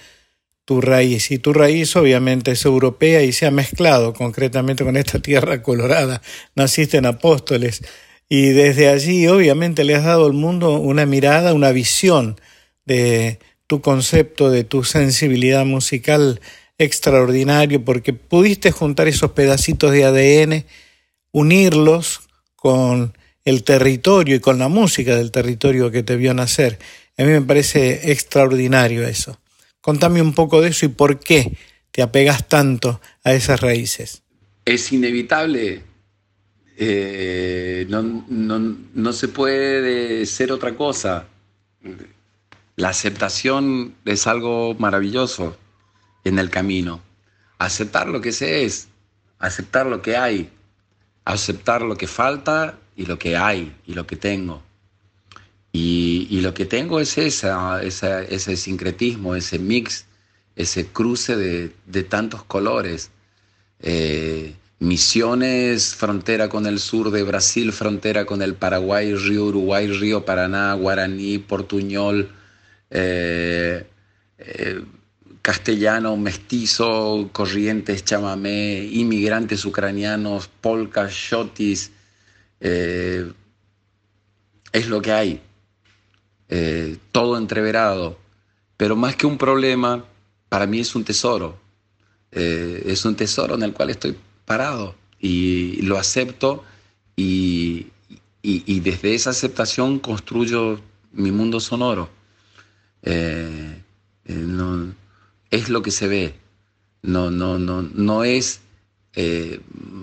tu 0.65 0.82
raíz. 0.82 1.32
Y 1.32 1.38
tu 1.38 1.53
raíz 1.53 1.95
obviamente 1.95 2.51
es 2.51 2.65
europea 2.65 3.23
y 3.23 3.32
se 3.32 3.45
ha 3.45 3.51
mezclado 3.51 4.12
concretamente 4.13 4.84
con 4.84 4.97
esta 4.97 5.19
tierra 5.19 5.63
colorada. 5.63 6.21
Naciste 6.56 6.97
en 6.97 7.06
Apóstoles 7.06 7.84
y 8.27 8.49
desde 8.49 8.89
allí 8.89 9.27
obviamente 9.27 9.86
le 9.86 9.95
has 9.95 10.03
dado 10.03 10.25
al 10.25 10.34
mundo 10.34 10.73
una 10.73 11.06
mirada, 11.06 11.53
una 11.53 11.71
visión 11.71 12.38
de 12.86 13.39
tu 13.65 13.80
concepto, 13.80 14.51
de 14.51 14.65
tu 14.65 14.84
sensibilidad 14.84 15.65
musical 15.65 16.41
extraordinario, 16.77 17.86
porque 17.86 18.12
pudiste 18.12 18.71
juntar 18.71 19.08
esos 19.08 19.32
pedacitos 19.32 19.93
de 19.93 20.03
ADN, 20.03 20.65
unirlos 21.32 22.27
con 22.58 23.13
el 23.47 23.63
territorio 23.63 24.36
y 24.36 24.39
con 24.41 24.60
la 24.60 24.67
música 24.67 25.15
del 25.15 25.31
territorio 25.31 25.89
que 25.89 26.03
te 26.03 26.17
vio 26.17 26.33
nacer. 26.33 26.79
A 27.17 27.23
mí 27.23 27.29
me 27.29 27.41
parece 27.41 28.12
extraordinario 28.12 29.07
eso. 29.07 29.39
Contame 29.79 30.21
un 30.21 30.33
poco 30.33 30.60
de 30.60 30.67
eso 30.67 30.86
y 30.86 30.89
por 30.89 31.17
qué 31.17 31.55
te 31.91 32.01
apegas 32.01 32.49
tanto 32.49 32.99
a 33.23 33.33
esas 33.33 33.62
raíces. 33.62 34.21
Es 34.65 34.91
inevitable. 34.91 35.81
Eh, 36.75 37.86
no, 37.88 38.01
no 38.93 39.13
se 39.13 39.29
puede 39.29 40.25
ser 40.25 40.51
otra 40.51 40.75
cosa. 40.75 41.27
La 42.75 42.89
aceptación 42.89 43.95
es 44.03 44.27
algo 44.27 44.75
maravilloso 44.77 45.55
en 46.25 46.38
el 46.38 46.49
camino. 46.49 47.01
Aceptar 47.60 48.10
lo 48.10 48.19
que 48.19 48.33
se 48.33 48.65
es, 48.65 48.89
aceptar 49.39 49.86
lo 49.86 50.01
que 50.01 50.17
hay, 50.17 50.49
aceptar 51.23 51.81
lo 51.81 51.95
que 51.95 52.07
falta 52.07 52.77
y 52.97 53.05
lo 53.05 53.17
que 53.17 53.38
hay 53.38 53.73
y 53.86 53.93
lo 53.93 54.05
que 54.05 54.17
tengo. 54.17 54.62
Y, 55.71 56.41
lo 56.41 56.53
que 56.53 56.65
tengo 56.65 56.99
es 56.99 57.17
esa, 57.19 57.83
ese 57.83 58.57
sincretismo, 58.57 59.36
ese 59.36 59.60
mix, 59.60 60.05
ese 60.55 60.88
cruce 60.88 61.36
de, 61.38 62.03
tantos 62.03 62.43
colores. 62.43 63.12
Eh, 63.79 64.55
Misiones, 64.79 65.95
frontera 65.95 66.49
con 66.49 66.67
el 66.67 66.79
sur 66.79 67.10
de 67.10 67.23
Brasil, 67.23 67.73
frontera 67.73 68.25
con 68.25 68.41
el 68.43 68.53
Paraguay, 68.53 69.13
río 69.15 69.45
Uruguay, 69.45 69.88
río 69.88 70.23
Paraná, 70.23 70.73
Guaraní, 70.73 71.39
Portuñol, 71.39 72.29
eh, 72.91 73.88
eh, 74.38 74.81
castellano, 75.41 76.15
mestizo, 76.15 77.29
corrientes, 77.31 78.03
chamamé, 78.05 78.88
inmigrantes 78.91 79.65
ucranianos, 79.65 80.47
polkas, 80.47 81.12
shotis. 81.12 81.91
Es 82.60 83.34
lo 84.88 85.02
que 85.02 85.12
hay. 85.12 85.41
Eh, 86.50 86.98
todo 87.12 87.38
entreverado, 87.38 88.17
pero 88.78 88.96
más 88.96 89.15
que 89.17 89.28
un 89.28 89.38
problema, 89.38 90.06
para 90.48 90.65
mí 90.65 90.80
es 90.80 90.96
un 90.96 91.04
tesoro. 91.04 91.58
Eh, 92.32 92.84
es 92.86 93.04
un 93.06 93.15
tesoro 93.15 93.56
en 93.56 93.63
el 93.63 93.74
cual 93.74 93.89
estoy 93.89 94.15
parado 94.46 94.96
y 95.20 95.82
lo 95.82 95.98
acepto 95.98 96.63
y, 97.15 97.88
desde 98.43 99.15
esa 99.15 99.32
aceptación 99.32 100.00
construyo 100.00 100.80
mi 101.12 101.32
mundo 101.32 101.60
sonoro. 101.60 102.10
Eh, 103.02 103.82
es 105.50 105.70
lo 105.70 105.82
que 105.82 105.91
se 105.91 106.08
ve, 106.08 106.36
no, 107.02 107.32
no, 107.32 107.58
no, 107.58 107.82
no 107.82 108.24
es 108.24 108.62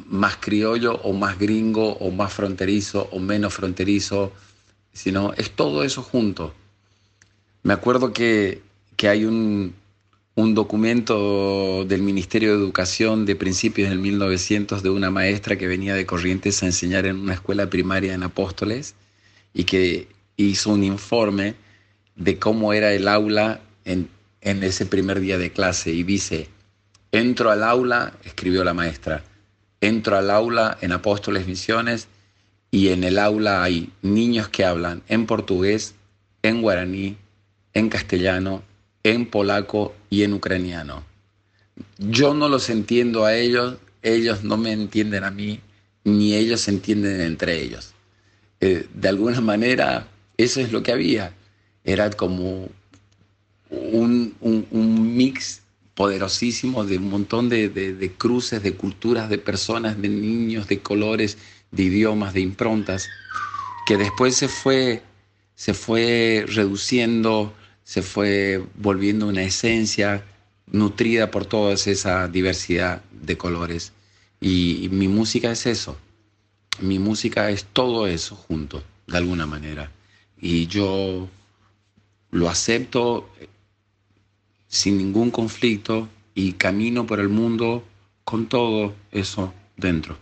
más 0.08 0.36
criollo 0.38 0.94
o 1.02 1.12
más 1.12 1.38
gringo 1.38 1.92
o 1.92 2.10
más 2.10 2.32
fronterizo 2.32 3.08
o 3.12 3.20
menos 3.20 3.54
fronterizo 3.54 4.32
sino 4.94 5.34
es 5.34 5.50
todo 5.50 5.84
eso 5.84 6.02
junto. 6.02 6.54
Me 7.62 7.74
acuerdo 7.74 8.12
que, 8.12 8.62
hay 9.02 9.26
un, 9.26 9.74
documento 10.36 11.84
del 11.84 12.02
Ministerio 12.02 12.50
de 12.50 12.56
Educación 12.56 13.26
de 13.26 13.36
principios 13.36 13.90
del 13.90 13.98
1900 13.98 14.82
de 14.82 14.90
una 14.90 15.10
maestra 15.10 15.58
que 15.58 15.66
venía 15.66 15.94
de 15.94 16.06
Corrientes 16.06 16.62
a 16.62 16.66
enseñar 16.66 17.04
en 17.04 17.18
una 17.18 17.34
escuela 17.34 17.68
primaria 17.68 18.14
en 18.14 18.22
Apóstoles 18.22 18.94
y 19.52 19.64
que 19.64 20.08
hizo 20.36 20.70
un 20.70 20.84
informe 20.84 21.54
de 22.16 22.38
cómo 22.38 22.72
era 22.72 22.92
el 22.92 23.08
aula 23.08 23.60
en, 23.84 24.08
en 24.40 24.62
ese 24.62 24.86
primer 24.86 25.20
día 25.20 25.38
de 25.38 25.52
clase 25.52 25.92
y 25.92 26.02
dice, 26.02 26.48
entro 27.14 27.52
al 27.52 27.62
aula, 27.62 28.12
escribió 28.24 28.64
la 28.64 28.74
maestra, 28.74 29.22
entro 29.80 30.16
al 30.16 30.30
aula 30.30 30.76
en 30.80 30.90
Apóstoles 30.90 31.46
Misiones 31.46 32.08
y 32.72 32.88
en 32.88 33.04
el 33.04 33.20
aula 33.20 33.62
hay 33.62 33.92
niños 34.02 34.48
que 34.48 34.64
hablan 34.64 35.00
en 35.06 35.26
portugués, 35.26 35.94
en 36.42 36.60
guaraní, 36.60 37.16
en 37.72 37.88
castellano, 37.88 38.64
en 39.04 39.26
polaco 39.26 39.94
y 40.10 40.24
en 40.24 40.32
ucraniano. 40.32 41.04
Yo 41.98 42.34
no 42.34 42.48
los 42.48 42.68
entiendo 42.68 43.24
a 43.24 43.36
ellos, 43.36 43.76
ellos 44.02 44.42
no 44.42 44.56
me 44.56 44.72
entienden 44.72 45.22
a 45.22 45.30
mí, 45.30 45.60
ni 46.02 46.34
ellos 46.34 46.62
se 46.62 46.72
entienden 46.72 47.20
entre 47.20 47.62
ellos. 47.62 47.94
Eh, 48.58 48.88
de 48.92 49.08
alguna 49.08 49.40
manera, 49.40 50.08
eso 50.36 50.60
es 50.60 50.72
lo 50.72 50.82
que 50.82 50.90
había. 50.90 51.32
Era 51.84 52.10
como 52.10 52.68
un, 53.70 54.34
mix 55.16 55.62
poderosísimo 55.94 56.84
de 56.84 56.98
un 56.98 57.10
montón 57.10 57.48
de 57.48 58.12
cruces, 58.18 58.62
de 58.62 58.74
culturas, 58.74 59.28
de 59.28 59.38
personas, 59.38 60.00
de 60.00 60.08
niños, 60.08 60.68
de 60.68 60.80
colores, 60.80 61.38
de 61.70 61.84
idiomas, 61.84 62.34
de 62.34 62.40
improntas, 62.40 63.08
que 63.86 63.96
después 63.96 64.34
se 64.36 64.48
fue, 64.48 65.02
se 65.54 65.74
fue 65.74 66.44
reduciendo, 66.48 67.52
se 67.82 68.02
fue 68.02 68.64
volviendo 68.76 69.28
una 69.28 69.42
esencia 69.42 70.24
nutrida 70.66 71.30
por 71.30 71.46
toda 71.46 71.74
esa 71.74 72.28
diversidad 72.28 73.02
de 73.12 73.36
colores. 73.36 73.92
Y, 74.40 74.88
mi 74.90 75.08
música 75.08 75.50
es 75.50 75.66
eso. 75.66 75.96
Mi 76.80 76.98
música 76.98 77.50
es 77.50 77.64
todo 77.64 78.06
eso 78.06 78.36
junto, 78.36 78.82
de 79.06 79.16
alguna 79.16 79.46
manera. 79.46 79.90
Y 80.40 80.66
yo 80.66 81.28
lo 82.30 82.48
acepto 82.48 83.30
sin 84.74 84.98
ningún 84.98 85.30
conflicto 85.30 86.08
y 86.34 86.54
camino 86.54 87.06
por 87.06 87.20
el 87.20 87.28
mundo 87.28 87.84
con 88.24 88.46
todo 88.46 88.92
eso 89.12 89.54
dentro. 89.76 90.16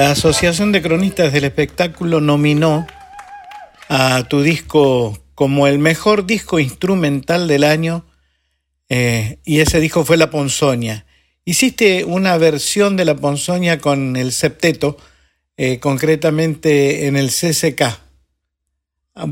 La 0.00 0.12
Asociación 0.12 0.72
de 0.72 0.80
Cronistas 0.80 1.30
del 1.30 1.44
Espectáculo 1.44 2.22
nominó 2.22 2.86
a 3.90 4.24
tu 4.26 4.40
disco 4.40 5.22
como 5.34 5.66
el 5.66 5.78
mejor 5.78 6.24
disco 6.24 6.58
instrumental 6.58 7.46
del 7.46 7.64
año 7.64 8.06
eh, 8.88 9.40
y 9.44 9.60
ese 9.60 9.78
disco 9.78 10.06
fue 10.06 10.16
La 10.16 10.30
Ponzoña. 10.30 11.04
Hiciste 11.44 12.06
una 12.06 12.38
versión 12.38 12.96
de 12.96 13.04
La 13.04 13.14
Ponzoña 13.14 13.78
con 13.78 14.16
el 14.16 14.32
septeto, 14.32 14.96
eh, 15.58 15.80
concretamente 15.80 17.06
en 17.06 17.16
el 17.16 17.28
CCK, 17.28 18.00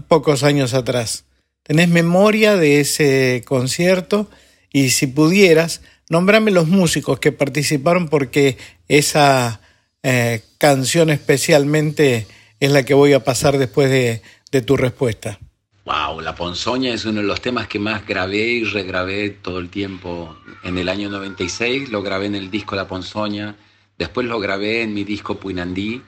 pocos 0.06 0.42
años 0.42 0.74
atrás. 0.74 1.24
¿Tenés 1.62 1.88
memoria 1.88 2.58
de 2.58 2.80
ese 2.80 3.42
concierto? 3.46 4.28
Y 4.70 4.90
si 4.90 5.06
pudieras, 5.06 5.80
nombrame 6.10 6.50
los 6.50 6.68
músicos 6.68 7.20
que 7.20 7.32
participaron 7.32 8.10
porque 8.10 8.58
esa 8.86 9.62
eh, 10.02 10.42
canción 10.58 11.10
especialmente 11.10 12.26
es 12.60 12.70
la 12.70 12.84
que 12.84 12.94
voy 12.94 13.12
a 13.12 13.24
pasar 13.24 13.58
después 13.58 13.90
de, 13.90 14.22
de 14.50 14.62
tu 14.62 14.76
respuesta. 14.76 15.38
Wow, 15.84 16.20
La 16.20 16.34
Ponzoña 16.34 16.92
es 16.92 17.04
uno 17.06 17.20
de 17.20 17.26
los 17.26 17.40
temas 17.40 17.66
que 17.66 17.78
más 17.78 18.06
grabé 18.06 18.44
y 18.44 18.64
regrabé 18.64 19.30
todo 19.30 19.58
el 19.58 19.70
tiempo. 19.70 20.36
En 20.62 20.76
el 20.76 20.88
año 20.88 21.08
96 21.08 21.88
lo 21.88 22.02
grabé 22.02 22.26
en 22.26 22.34
el 22.34 22.50
disco 22.50 22.76
La 22.76 22.86
Ponzoña, 22.86 23.56
después 23.96 24.26
lo 24.26 24.38
grabé 24.38 24.82
en 24.82 24.92
mi 24.92 25.04
disco 25.04 25.38
Puinandí, 25.38 26.02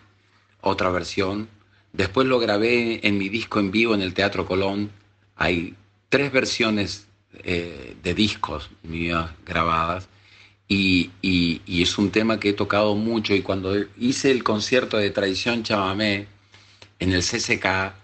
otra 0.60 0.90
versión, 0.90 1.48
después 1.92 2.26
lo 2.26 2.38
grabé 2.38 3.06
en 3.06 3.16
mi 3.16 3.30
disco 3.30 3.58
en 3.58 3.70
vivo 3.70 3.94
en 3.94 4.02
el 4.02 4.12
Teatro 4.12 4.46
Colón. 4.46 4.90
Hay 5.36 5.74
tres 6.10 6.30
versiones 6.30 7.06
eh, 7.42 7.96
de 8.02 8.14
discos 8.14 8.70
mías 8.82 9.30
grabadas 9.46 10.08
y, 10.72 11.82
es 11.82 11.98
un 11.98 12.10
tema 12.10 12.38
que 12.38 12.50
he 12.50 12.52
tocado 12.52 12.94
mucho 12.94 13.34
y 13.34 13.42
cuando 13.42 13.74
hice 13.98 14.30
el 14.30 14.44
concierto 14.44 14.96
de 14.98 15.10
Tradición 15.10 15.64
Chamamé 15.64 16.28
en 17.00 17.12
el 17.12 17.22
CCK, 17.22 17.94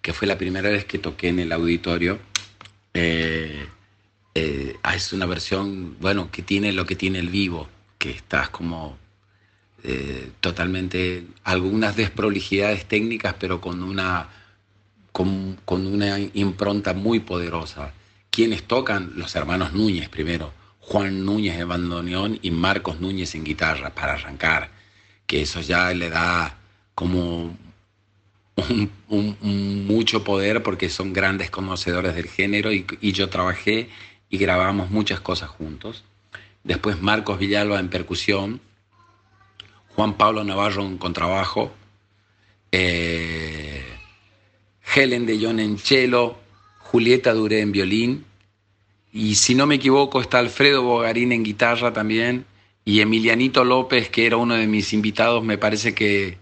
que 0.00 0.12
fue 0.12 0.26
la 0.26 0.38
primera 0.38 0.70
vez 0.70 0.84
que 0.86 0.98
toqué 0.98 1.28
en 1.28 1.40
el 1.40 1.52
auditorio, 1.52 2.18
eh, 2.94 3.66
eh, 4.34 4.76
ah, 4.82 4.96
es 4.96 5.12
una 5.12 5.26
versión, 5.26 5.96
bueno, 6.00 6.30
que 6.30 6.42
tiene 6.42 6.72
lo 6.72 6.86
que 6.86 6.96
tiene 6.96 7.18
el 7.18 7.28
vivo, 7.28 7.68
que 7.98 8.10
estás 8.10 8.48
como 8.48 8.96
eh, 9.82 10.30
totalmente, 10.40 11.26
algunas 11.44 11.96
desprolijidades 11.96 12.86
técnicas, 12.86 13.34
pero 13.38 13.60
con 13.60 13.82
una, 13.82 14.30
con, 15.12 15.58
con 15.64 15.86
una 15.86 16.18
impronta 16.18 16.94
muy 16.94 17.20
poderosa. 17.20 17.92
Quienes 18.30 18.62
tocan? 18.62 19.12
Los 19.16 19.36
hermanos 19.36 19.74
Núñez 19.74 20.08
primero 20.08 20.63
Juan 20.86 21.24
Núñez 21.24 21.56
de 21.56 21.64
bandoneón 21.64 22.38
y 22.42 22.50
Marcos 22.50 23.00
Núñez 23.00 23.34
en 23.34 23.44
guitarra 23.44 23.94
para 23.94 24.12
arrancar, 24.12 24.70
que 25.26 25.40
eso 25.40 25.62
ya 25.62 25.92
le 25.94 26.10
da 26.10 26.58
como 26.94 27.56
mucho 29.40 30.24
poder 30.24 30.62
porque 30.62 30.90
son 30.90 31.14
grandes 31.14 31.50
conocedores 31.50 32.14
del 32.14 32.28
género 32.28 32.70
y, 32.70 32.84
yo 33.12 33.30
trabajé 33.30 33.88
y 34.28 34.36
grabamos 34.36 34.90
muchas 34.90 35.20
cosas 35.20 35.48
juntos. 35.48 36.04
Después 36.64 37.00
Marcos 37.00 37.38
Villalba 37.38 37.80
en 37.80 37.88
percusión, 37.88 38.60
Juan 39.88 40.18
Pablo 40.18 40.44
Navarro 40.44 40.82
en 40.82 40.98
contrabajo, 40.98 41.72
eh, 42.72 43.84
Helen 44.94 45.24
de 45.24 45.38
John 45.40 45.60
en 45.60 45.78
cello, 45.78 46.36
Julieta 46.78 47.32
Duré 47.32 47.60
en 47.60 47.72
violín 47.72 48.26
y 49.16 49.36
si 49.36 49.54
no 49.54 49.66
me 49.68 49.76
equivoco, 49.76 50.20
está 50.20 50.40
Alfredo 50.40 50.82
Bogarín 50.82 51.30
en 51.30 51.44
guitarra 51.44 51.92
también. 51.92 52.46
Y 52.84 53.00
Emilianito 53.00 53.64
López, 53.64 54.08
que 54.10 54.26
era 54.26 54.36
uno 54.36 54.54
de 54.56 54.66
mis 54.66 54.92
invitados, 54.92 55.44
me 55.44 55.56
parece 55.56 55.94
que, 55.94 56.36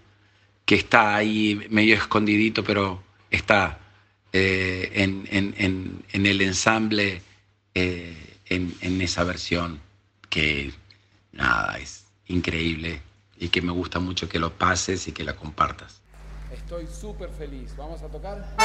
que 0.64 0.76
está 0.76 1.14
ahí 1.14 1.66
medio 1.68 1.94
escondidito, 1.94 2.64
pero 2.64 3.02
está 3.30 3.78
eh, 4.32 4.90
en, 4.94 6.04
el 6.12 6.40
ensamble 6.40 7.20
eh, 7.74 8.38
en, 8.46 9.02
esa 9.02 9.22
versión 9.24 9.78
que 10.30 10.72
nada, 11.32 11.76
es 11.76 12.06
increíble 12.28 13.02
y 13.38 13.50
que 13.50 13.60
me 13.60 13.72
gusta 13.72 13.98
mucho 13.98 14.30
que 14.30 14.38
lo 14.38 14.50
pases 14.50 15.06
y 15.08 15.12
que 15.12 15.24
la 15.24 15.36
compartas. 15.36 16.00
Estoy 16.50 16.86
súper 16.86 17.28
feliz. 17.28 17.76
¿Vamos 17.76 18.00
a 18.02 18.08
tocar? 18.08 18.56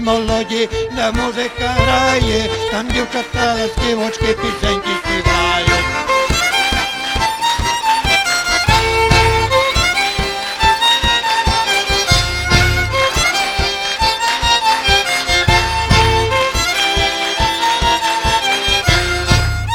Молоді, 0.00 0.68
де 0.92 1.12
музика 1.12 1.66
грає, 1.76 2.50
там 2.70 2.88
дівчата 2.88 3.54
ласківочки 3.54 4.26
пісеньки 4.26 4.88
співають. 5.02 5.84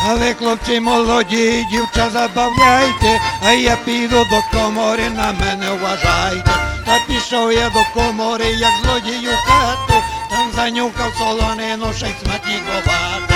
Але 0.10 0.34
хлопці 0.34 0.80
молоді, 0.80 1.66
дівча 1.72 2.10
забавляйте, 2.10 3.22
а 3.46 3.52
я 3.52 3.78
піду 3.86 4.26
до 4.26 4.58
комори, 4.58 5.10
на 5.10 5.32
мене 5.32 5.72
вважайте. 5.82 6.77
Та 6.87 6.99
пішов 7.09 7.53
я 7.53 7.71
до 7.71 7.85
комори, 7.95 8.47
як 8.47 8.73
злодію 8.85 9.31
в 9.33 9.49
хату, 9.51 9.95
там 10.31 10.53
занюхав 10.55 11.13
солонину, 11.19 11.93
ще 11.93 12.07
й 12.07 12.15
сматні 12.25 12.59
ховати. 12.67 13.35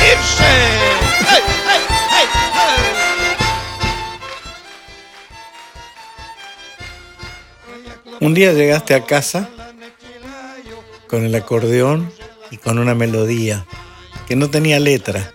Гірше! 0.00 0.52
Гей, 1.28 1.42
гей, 1.66 1.80
гей, 2.12 2.26
гей! 2.54 3.00
Un 8.20 8.34
día 8.34 8.52
llegaste 8.52 8.94
a 8.94 9.04
casa 9.06 9.48
con 11.08 11.24
el 11.24 11.34
acordeón 11.34 12.12
y 12.50 12.56
con 12.58 12.78
una 12.78 12.94
melodía 12.94 13.66
que 14.26 14.36
no 14.36 14.50
tenía 14.50 14.78
letra 14.78 15.32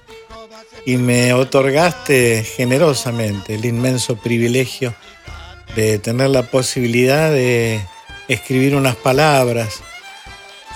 y 0.87 0.97
me 0.97 1.33
otorgaste 1.33 2.45
generosamente 2.45 3.55
el 3.55 3.64
inmenso 3.64 4.16
privilegio 4.16 4.95
de 5.76 5.99
tener 5.99 6.31
la 6.31 6.45
posibilidad 6.45 7.31
de 7.31 7.81
escribir 8.28 8.74
unas 8.74 8.97
palabras 8.97 9.81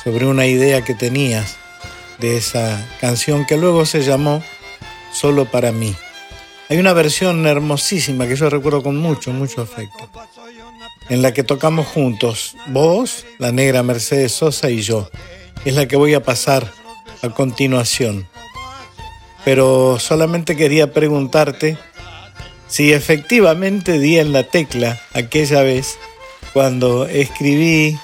sobre 0.02 0.26
una 0.26 0.46
idea 0.46 0.82
que 0.82 0.94
tenías 0.94 1.56
de 2.18 2.36
esa 2.36 2.86
canción 3.00 3.46
que 3.46 3.56
luego 3.56 3.86
se 3.86 4.02
llamó 4.02 4.42
Solo 5.12 5.44
para 5.44 5.70
mí. 5.70 5.94
Hay 6.68 6.78
una 6.78 6.92
versión 6.92 7.46
hermosísima 7.46 8.26
que 8.26 8.34
yo 8.34 8.50
recuerdo 8.50 8.82
con 8.82 8.96
mucho, 8.96 9.32
mucho 9.32 9.62
afecto, 9.62 10.08
en 11.08 11.22
la 11.22 11.32
que 11.32 11.44
tocamos 11.44 11.86
juntos, 11.86 12.56
vos, 12.66 13.24
la 13.38 13.52
negra 13.52 13.84
Mercedes 13.84 14.32
Sosa 14.32 14.70
y 14.70 14.80
yo. 14.80 15.08
Es 15.64 15.74
la 15.74 15.86
que 15.86 15.96
voy 15.96 16.14
a 16.14 16.22
pasar 16.24 16.72
a 17.22 17.28
continuación. 17.30 18.26
Pero 19.44 19.98
solamente 19.98 20.56
quería 20.56 20.92
preguntarte 20.92 21.76
si 22.66 22.92
efectivamente 22.92 23.98
di 23.98 24.18
en 24.18 24.32
la 24.32 24.44
tecla 24.44 25.00
aquella 25.12 25.62
vez 25.62 25.98
cuando 26.52 27.06
escribí 27.06 27.98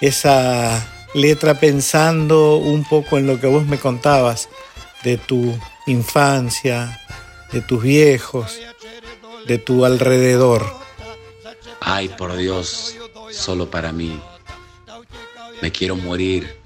esa 0.00 0.86
letra 1.14 1.58
pensando 1.58 2.56
un 2.56 2.84
poco 2.84 3.18
en 3.18 3.26
lo 3.26 3.40
que 3.40 3.46
vos 3.46 3.66
me 3.66 3.78
contabas 3.78 4.48
de 5.02 5.16
tu 5.16 5.58
infancia, 5.86 7.00
de 7.52 7.60
tus 7.60 7.82
viejos, 7.82 8.58
de 9.46 9.58
tu 9.58 9.84
alrededor. 9.84 10.64
Ay, 11.80 12.08
por 12.08 12.36
Dios, 12.36 12.96
solo 13.30 13.70
para 13.70 13.92
mí. 13.92 14.20
Me 15.60 15.72
quiero 15.72 15.96
morir. 15.96 16.56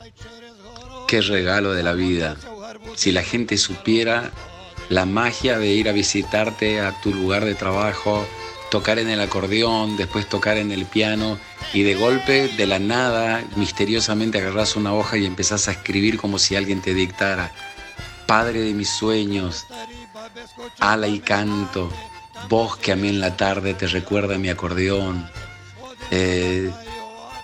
Qué 1.09 1.21
regalo 1.21 1.73
de 1.73 1.83
la 1.83 1.93
vida. 1.93 2.37
Si 2.97 3.13
la 3.13 3.23
gente 3.23 3.57
supiera 3.59 4.33
la 4.89 5.07
magia 5.07 5.59
de 5.59 5.69
ir 5.69 5.89
a 5.89 5.93
visitarte 5.93 6.81
a 6.81 7.01
tu 7.01 7.13
lugar 7.13 7.45
de 7.45 7.55
trabajo, 7.55 8.27
tocar 8.71 8.99
en 8.99 9.09
el 9.09 9.21
acordeón, 9.21 9.97
después 9.97 10.29
tocar 10.29 10.57
en 10.57 10.73
el 10.73 10.87
piano 10.87 11.39
y 11.73 11.83
de 11.83 11.95
golpe, 11.95 12.49
de 12.49 12.67
la 12.67 12.79
nada, 12.79 13.45
misteriosamente 13.57 14.39
agarras 14.39 14.77
una 14.77 14.95
hoja 14.95 15.17
y 15.17 15.27
empezás 15.27 15.69
a 15.69 15.73
escribir 15.73 16.19
como 16.19 16.39
si 16.39 16.57
alguien 16.57 16.81
te 16.81 16.95
dictara. 16.95 17.53
Padre 18.27 18.61
de 18.61 18.73
mis 18.73 18.91
sueños, 18.91 19.67
ala 20.81 21.07
y 21.07 21.21
canto, 21.21 21.93
voz 22.49 22.77
que 22.77 22.93
a 22.93 22.97
mí 22.97 23.09
en 23.09 23.21
la 23.21 23.37
tarde 23.37 23.75
te 23.75 23.87
recuerda 23.87 24.39
mi 24.39 24.49
acordeón. 24.49 25.29
Eh, 26.11 26.71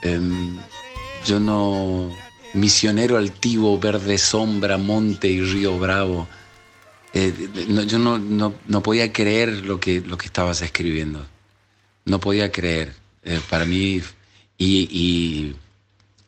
em, 0.02 0.58
yo 1.24 1.38
no, 1.38 2.10
misionero 2.54 3.16
altivo, 3.16 3.78
verde 3.78 4.18
sombra, 4.18 4.78
monte 4.78 5.28
y 5.28 5.40
río 5.40 5.78
bravo. 5.78 6.28
Eh, 7.14 7.32
no, 7.68 7.82
yo 7.82 7.98
no, 7.98 8.18
no, 8.18 8.54
no, 8.66 8.82
podía 8.82 9.12
creer 9.12 9.64
lo 9.64 9.78
que, 9.80 10.00
lo 10.00 10.16
que 10.16 10.26
estabas 10.26 10.62
escribiendo. 10.62 11.26
No 12.04 12.20
podía 12.20 12.50
creer. 12.50 12.94
Eh, 13.24 13.40
para 13.48 13.64
mí, 13.64 14.02
y, 14.58 14.88
y, 14.90 15.56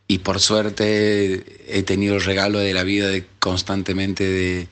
y, 0.07 0.19
por 0.19 0.41
suerte 0.41 1.45
he 1.67 1.83
tenido 1.83 2.15
el 2.15 2.23
regalo 2.23 2.59
de 2.61 2.73
la 2.73 2.85
vida 2.85 3.09
de 3.09 3.27
constantemente 3.41 4.25
de, 4.25 4.69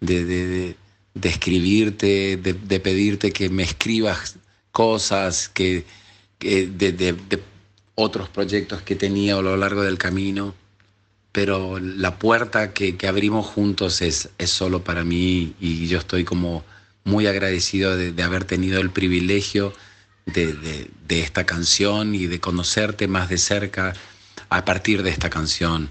de, 0.00 0.24
de, 1.14 1.28
escribirte, 1.28 2.38
de, 2.38 2.80
pedirte 2.80 3.32
que 3.32 3.50
me 3.50 3.64
escribas 3.64 4.36
cosas, 4.72 5.48
que, 5.48 5.84
que 6.38 6.66
de, 6.66 7.14
otros 7.94 8.28
proyectos 8.30 8.80
que 8.82 8.94
tenía 8.94 9.36
a 9.36 9.42
lo 9.42 9.56
largo 9.56 9.82
del 9.82 9.98
camino 9.98 10.54
pero 11.32 11.78
la 11.78 12.18
puerta 12.18 12.72
que, 12.72 12.96
que 12.96 13.08
abrimos 13.08 13.46
juntos 13.46 14.02
es, 14.02 14.30
es, 14.38 14.50
solo 14.50 14.82
para 14.82 15.04
mí 15.04 15.54
y 15.60 15.86
yo 15.86 15.98
estoy 15.98 16.24
como 16.24 16.64
muy 17.04 17.26
agradecido 17.26 17.96
de, 17.96 18.12
de 18.12 18.22
haber 18.22 18.44
tenido 18.44 18.80
el 18.80 18.90
privilegio 18.90 19.72
de, 20.26 20.88
de, 21.06 21.20
esta 21.20 21.44
canción 21.46 22.14
y 22.14 22.26
de 22.26 22.40
conocerte 22.40 23.08
más 23.08 23.28
de 23.28 23.38
cerca 23.38 23.94
a 24.50 24.64
partir 24.64 25.02
de 25.02 25.10
esta 25.10 25.30
canción. 25.30 25.90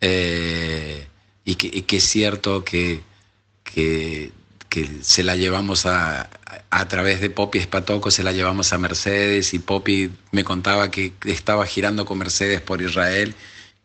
Eh, 0.00 1.06
y, 1.44 1.54
que, 1.56 1.66
y, 1.72 1.82
que, 1.82 1.96
es 1.96 2.04
cierto 2.04 2.64
que, 2.64 3.00
que, 3.62 4.32
que 4.68 4.88
se 5.02 5.22
la 5.22 5.36
llevamos 5.36 5.86
a, 5.86 6.28
a, 6.70 6.88
través 6.88 7.20
de 7.20 7.30
Poppy 7.30 7.58
Espatoco, 7.58 8.10
se 8.10 8.22
la 8.22 8.32
llevamos 8.32 8.72
a 8.72 8.78
Mercedes 8.78 9.54
y 9.54 9.58
Poppy 9.58 10.10
me 10.30 10.44
contaba 10.44 10.90
que 10.90 11.14
estaba 11.24 11.66
girando 11.66 12.04
con 12.04 12.18
Mercedes 12.18 12.60
por 12.60 12.82
Israel 12.82 13.34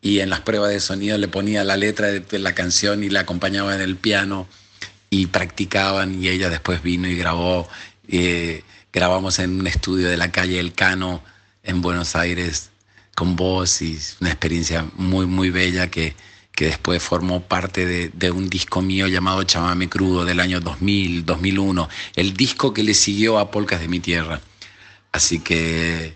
y 0.02 0.20
en 0.20 0.30
las 0.30 0.40
pruebas 0.40 0.70
de 0.70 0.80
sonido 0.80 1.18
le 1.18 1.28
ponía 1.28 1.64
la 1.64 1.76
letra 1.76 2.08
de, 2.08 2.38
la 2.38 2.54
canción 2.54 3.04
y 3.04 3.10
la 3.10 3.20
acompañaba 3.20 3.74
en 3.74 3.80
el 3.80 3.96
piano 3.96 4.48
y 5.10 5.26
practicaban 5.26 6.22
y 6.22 6.28
ella 6.28 6.48
después 6.48 6.82
vino 6.82 7.08
y 7.08 7.16
grabó. 7.16 7.68
Eh, 8.08 8.64
grabamos 8.92 9.38
en 9.38 9.60
un 9.60 9.66
estudio 9.66 10.08
de 10.08 10.16
la 10.16 10.32
calle 10.32 10.58
El 10.58 10.72
Cano 10.72 11.22
en 11.62 11.82
Buenos 11.82 12.16
Aires 12.16 12.70
con 13.14 13.36
voz 13.36 13.82
y 13.82 13.98
una 14.20 14.30
experiencia 14.30 14.86
muy, 14.94 15.26
muy 15.26 15.50
bella 15.50 15.90
que, 15.90 16.14
que 16.52 16.66
después 16.66 17.02
formó 17.02 17.42
parte 17.42 17.84
de, 17.84 18.08
de, 18.08 18.30
un 18.30 18.48
disco 18.48 18.80
mío 18.80 19.06
llamado 19.08 19.42
Chamame 19.42 19.90
Crudo 19.90 20.24
del 20.24 20.40
año 20.40 20.60
2000, 20.60 21.26
2001, 21.26 21.88
el 22.16 22.34
disco 22.34 22.72
que 22.72 22.82
le 22.82 22.94
siguió 22.94 23.38
a 23.38 23.50
Polcas 23.50 23.80
de 23.80 23.88
mi 23.88 24.00
Tierra. 24.00 24.40
Así 25.12 25.40
que 25.40 26.14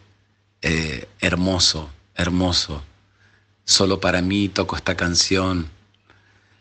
eh, 0.62 1.08
hermoso, 1.20 1.90
hermoso 2.14 2.82
solo 3.64 4.00
para 4.00 4.22
mí 4.22 4.48
toco 4.48 4.76
esta 4.76 4.96
canción. 4.96 5.68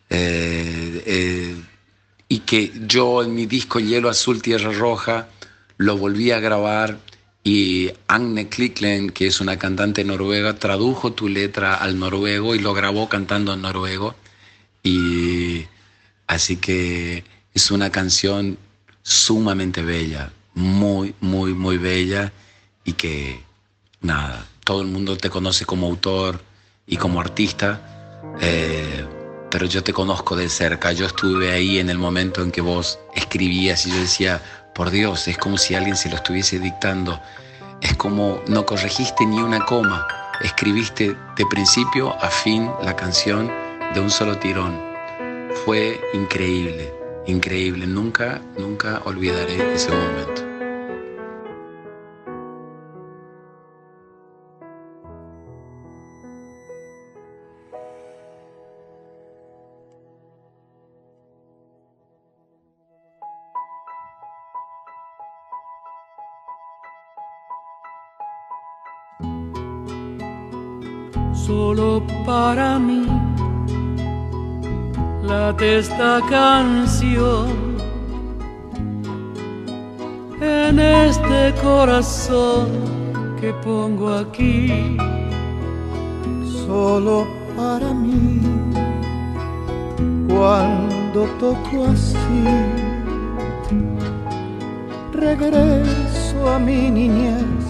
Eh, 0.09 1.03
eh, 1.05 1.55
y 2.27 2.39
que 2.39 2.71
yo 2.87 3.23
en 3.23 3.33
mi 3.35 3.45
disco 3.45 3.79
Hielo 3.79 4.09
Azul, 4.09 4.41
Tierra 4.41 4.71
Roja 4.71 5.27
lo 5.77 5.97
volví 5.97 6.31
a 6.31 6.39
grabar 6.39 6.99
y 7.43 7.91
Agne 8.07 8.47
Kliklen, 8.47 9.09
que 9.09 9.27
es 9.27 9.41
una 9.41 9.57
cantante 9.59 10.03
noruega, 10.03 10.55
tradujo 10.55 11.13
tu 11.13 11.27
letra 11.27 11.75
al 11.75 11.99
noruego 11.99 12.55
y 12.55 12.59
lo 12.59 12.73
grabó 12.73 13.09
cantando 13.09 13.53
en 13.53 13.61
noruego. 13.61 14.15
Y 14.81 15.65
así 16.27 16.57
que 16.57 17.23
es 17.53 17.71
una 17.71 17.91
canción 17.91 18.57
sumamente 19.01 19.81
bella, 19.81 20.31
muy, 20.53 21.13
muy, 21.19 21.53
muy 21.53 21.77
bella 21.77 22.31
y 22.85 22.93
que 22.93 23.43
nada, 24.01 24.47
todo 24.63 24.81
el 24.81 24.87
mundo 24.87 25.17
te 25.17 25.29
conoce 25.29 25.65
como 25.65 25.87
autor 25.87 26.41
y 26.85 26.97
como 26.97 27.19
artista, 27.19 27.79
eh, 28.41 29.05
pero 29.49 29.65
yo 29.65 29.83
te 29.83 29.93
conozco 29.93 30.35
de 30.35 30.49
cerca, 30.49 30.91
yo 30.91 31.05
estuve 31.05 31.51
ahí 31.51 31.79
en 31.79 31.89
el 31.89 31.97
momento 31.97 32.41
en 32.41 32.51
que 32.51 32.61
vos 32.61 32.99
escribías 33.15 33.85
y 33.85 33.91
yo 33.91 33.97
decía, 33.97 34.41
por 34.73 34.89
Dios, 34.89 35.27
es 35.27 35.37
como 35.37 35.57
si 35.57 35.75
alguien 35.75 35.95
se 35.95 36.09
lo 36.09 36.15
estuviese 36.15 36.59
dictando, 36.59 37.19
es 37.81 37.95
como 37.95 38.41
no 38.47 38.65
corregiste 38.65 39.25
ni 39.25 39.39
una 39.39 39.65
coma, 39.65 40.07
escribiste 40.41 41.15
de 41.37 41.45
principio 41.49 42.15
a 42.21 42.29
fin 42.29 42.69
la 42.83 42.95
canción 42.95 43.51
de 43.93 43.99
un 43.99 44.09
solo 44.09 44.37
tirón. 44.37 44.81
Fue 45.65 46.01
increíble, 46.13 46.93
increíble, 47.27 47.85
nunca, 47.85 48.41
nunca 48.57 49.01
olvidaré 49.05 49.75
ese 49.75 49.91
momento. 49.91 50.52
Solo 71.33 72.01
para 72.25 72.79
mí. 72.79 73.05
Late 75.23 75.79
esta 75.79 76.19
canción 76.29 77.73
en 80.41 80.79
este 80.79 81.53
corazón 81.61 82.67
que 83.39 83.53
pongo 83.63 84.13
aquí. 84.13 84.97
Solo 86.65 87.27
para 87.57 87.93
mí, 87.93 88.39
cuando 90.29 91.25
toco 91.39 91.85
así, 91.91 92.43
regreso 95.11 96.37
a 96.55 96.57
mi 96.57 96.89
niñez, 96.89 97.62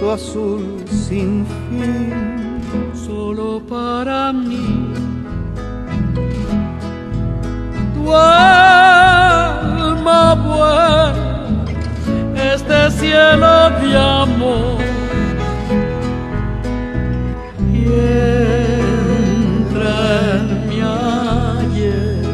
su 0.00 0.10
azul 0.10 0.82
sin 0.88 1.46
fin 1.68 2.60
solo 2.94 3.60
para 3.68 4.32
mí. 4.32 4.88
Tu 7.94 8.14
alma 8.14 10.34
buena, 10.34 11.64
este 12.54 12.90
cielo 12.92 13.70
de 13.80 13.96
amor. 13.98 14.78
Y 17.74 17.76
entra 19.50 19.98
en 20.32 20.44
mi 20.68 20.78
ayer, 21.60 22.24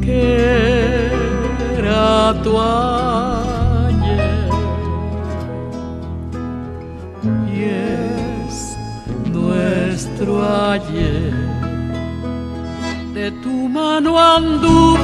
que 0.00 1.10
era 1.76 2.08
tu 2.42 2.52
De 2.52 3.07
tu 14.00 14.12
mano 14.12 14.97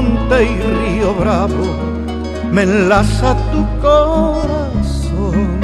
monte 0.00 0.44
y 0.44 0.56
río 0.56 1.14
bravo 1.14 1.90
me 2.50 2.62
enlaza 2.62 3.36
tu 3.52 3.64
corazón. 3.80 5.60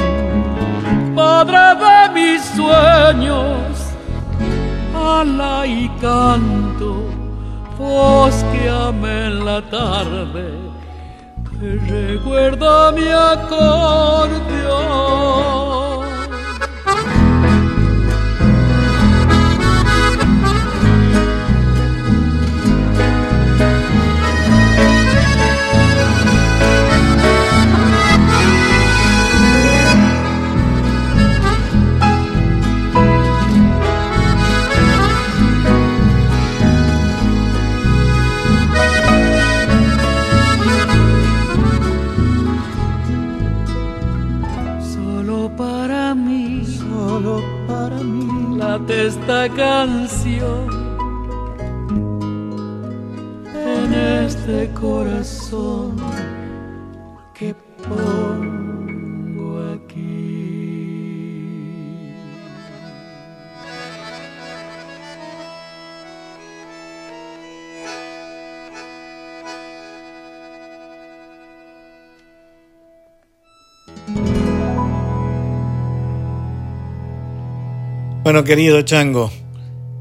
Padre 1.15 1.75
de 1.83 2.09
mis 2.13 2.41
sueños, 2.55 3.93
ala 4.95 5.65
y 5.65 5.89
canto, 5.99 7.09
voz 7.77 8.35
que 8.51 8.69
amé 8.69 9.25
en 9.25 9.45
la 9.45 9.61
tarde, 9.63 10.45
que 11.59 11.69
recuerda 11.89 12.91
mi 12.91 13.07
acordeón. 13.09 14.57
Esta 49.07 49.47
canción 49.47 50.67
en 53.53 53.93
este 54.25 54.69
corazón 54.73 56.06
Bueno, 78.27 78.43
querido 78.43 78.81
Chango, 78.81 79.31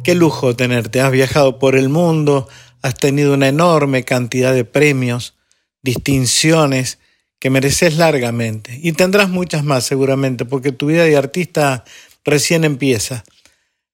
qué 0.03 0.17
lujo 0.17 0.57
tenerte. 0.57 1.01
Has 1.01 1.13
viajado 1.13 1.61
por 1.61 1.77
el 1.77 1.89
mundo, 1.89 2.49
has 2.83 2.97
tenido 2.97 3.35
una 3.35 3.47
enorme 3.47 4.03
cantidad 4.03 4.53
de 4.53 4.65
premios, 4.65 5.35
distinciones 5.81 6.99
que 7.39 7.51
mereces 7.51 7.99
largamente. 7.99 8.81
Y 8.83 8.95
tendrás 8.95 9.29
muchas 9.29 9.63
más 9.63 9.85
seguramente, 9.85 10.45
porque 10.45 10.73
tu 10.73 10.87
vida 10.87 11.05
de 11.05 11.17
artista 11.17 11.85
recién 12.25 12.65
empieza. 12.65 13.23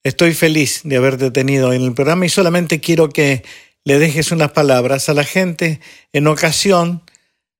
Estoy 0.02 0.32
feliz 0.32 0.80
de 0.84 0.96
haberte 0.96 1.30
tenido 1.30 1.74
en 1.74 1.82
el 1.82 1.92
programa 1.92 2.24
y 2.24 2.30
solamente 2.30 2.80
quiero 2.80 3.10
que 3.10 3.44
le 3.84 3.98
dejes 3.98 4.32
unas 4.32 4.52
palabras 4.52 5.10
a 5.10 5.12
la 5.12 5.24
gente 5.24 5.78
en 6.14 6.26
ocasión 6.26 7.02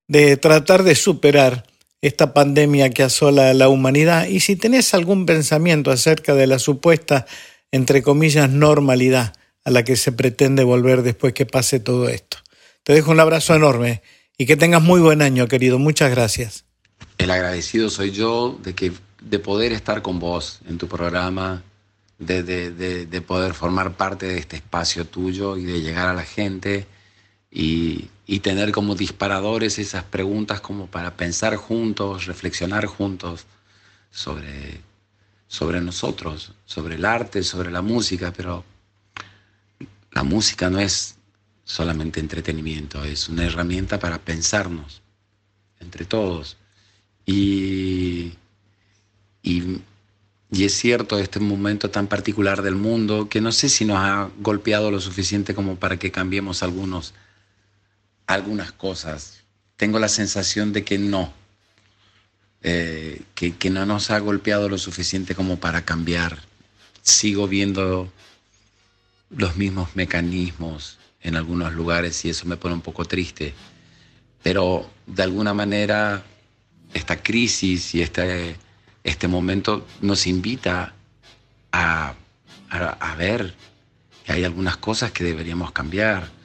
de 0.08 0.38
tratar 0.38 0.84
de 0.84 0.94
superar 0.94 1.64
esta 2.02 2.34
pandemia 2.34 2.90
que 2.90 3.04
asola 3.04 3.50
a 3.50 3.54
la 3.54 3.68
humanidad 3.68 4.26
y 4.26 4.40
si 4.40 4.56
tenés 4.56 4.92
algún 4.92 5.24
pensamiento 5.24 5.90
acerca 5.90 6.34
de 6.34 6.48
la 6.48 6.58
supuesta, 6.58 7.26
entre 7.70 8.02
comillas, 8.02 8.50
normalidad 8.50 9.34
a 9.64 9.70
la 9.70 9.84
que 9.84 9.96
se 9.96 10.10
pretende 10.10 10.64
volver 10.64 11.02
después 11.02 11.32
que 11.32 11.46
pase 11.46 11.78
todo 11.78 12.08
esto. 12.08 12.38
Te 12.82 12.92
dejo 12.92 13.12
un 13.12 13.20
abrazo 13.20 13.54
enorme 13.54 14.02
y 14.36 14.46
que 14.46 14.56
tengas 14.56 14.82
muy 14.82 15.00
buen 15.00 15.22
año, 15.22 15.46
querido. 15.46 15.78
Muchas 15.78 16.10
gracias. 16.10 16.64
El 17.18 17.30
agradecido 17.30 17.88
soy 17.88 18.10
yo 18.10 18.58
de, 18.62 18.74
que, 18.74 18.92
de 19.20 19.38
poder 19.38 19.72
estar 19.72 20.02
con 20.02 20.18
vos 20.18 20.60
en 20.68 20.78
tu 20.78 20.88
programa, 20.88 21.62
de, 22.18 22.42
de, 22.42 23.06
de 23.06 23.20
poder 23.20 23.54
formar 23.54 23.96
parte 23.96 24.26
de 24.26 24.38
este 24.38 24.56
espacio 24.56 25.06
tuyo 25.06 25.56
y 25.56 25.64
de 25.64 25.80
llegar 25.80 26.08
a 26.08 26.14
la 26.14 26.24
gente 26.24 26.86
y, 27.52 28.08
y 28.26 28.40
tener 28.40 28.72
como 28.72 28.94
disparadores 28.94 29.78
esas 29.78 30.04
preguntas 30.04 30.60
como 30.60 30.86
para 30.86 31.16
pensar 31.16 31.56
juntos, 31.56 32.26
reflexionar 32.26 32.86
juntos 32.86 33.46
sobre, 34.10 34.80
sobre 35.48 35.80
nosotros, 35.80 36.52
sobre 36.64 36.96
el 36.96 37.04
arte, 37.04 37.42
sobre 37.42 37.70
la 37.70 37.82
música, 37.82 38.32
pero 38.32 38.64
la 40.12 40.22
música 40.22 40.70
no 40.70 40.78
es 40.78 41.16
solamente 41.64 42.20
entretenimiento, 42.20 43.02
es 43.04 43.28
una 43.28 43.44
herramienta 43.44 43.98
para 43.98 44.18
pensarnos 44.18 45.02
entre 45.80 46.04
todos. 46.04 46.56
Y, 47.24 48.32
y, 49.42 49.80
y, 50.50 50.64
es 50.64 50.74
cierto 50.74 51.18
este 51.18 51.40
momento 51.40 51.90
tan 51.90 52.08
particular 52.08 52.62
del 52.62 52.74
mundo 52.74 53.28
que 53.28 53.40
no 53.40 53.52
sé 53.52 53.68
si 53.68 53.84
nos 53.84 53.98
ha 53.98 54.28
golpeado 54.40 54.90
lo 54.90 55.00
suficiente 55.00 55.54
como 55.54 55.76
para 55.76 55.98
que 55.98 56.10
cambiemos 56.10 56.62
algunos 56.62 57.14
algunas 58.34 58.72
cosas. 58.72 59.40
Tengo 59.76 59.98
la 59.98 60.08
sensación 60.08 60.72
de 60.72 60.84
que 60.84 60.98
no, 60.98 61.32
eh, 62.62 63.22
que, 63.34 63.70
no 63.70 63.86
nos 63.86 64.10
ha 64.10 64.18
golpeado 64.18 64.68
lo 64.68 64.78
suficiente 64.78 65.34
como 65.34 65.58
para 65.58 65.84
cambiar. 65.84 66.38
Sigo 67.02 67.48
viendo 67.48 68.12
los 69.30 69.56
mismos 69.56 69.96
mecanismos 69.96 70.98
en 71.20 71.36
algunos 71.36 71.72
lugares 71.72 72.24
y 72.24 72.30
eso 72.30 72.46
me 72.46 72.56
pone 72.56 72.74
un 72.74 72.80
poco 72.80 73.04
triste. 73.04 73.54
Pero 74.42 74.90
de 75.06 75.22
alguna 75.22 75.54
manera 75.54 76.24
esta 76.94 77.22
crisis 77.22 77.94
y 77.94 78.02
este, 78.02 78.56
este 79.02 79.28
momento 79.28 79.86
nos 80.00 80.26
invita 80.26 80.94
a, 81.72 82.14
a 82.70 83.16
ver 83.16 83.54
que 84.24 84.32
hay 84.32 84.44
algunas 84.44 84.76
cosas 84.76 85.10
que 85.12 85.24
deberíamos 85.24 85.72
cambiar 85.72 86.41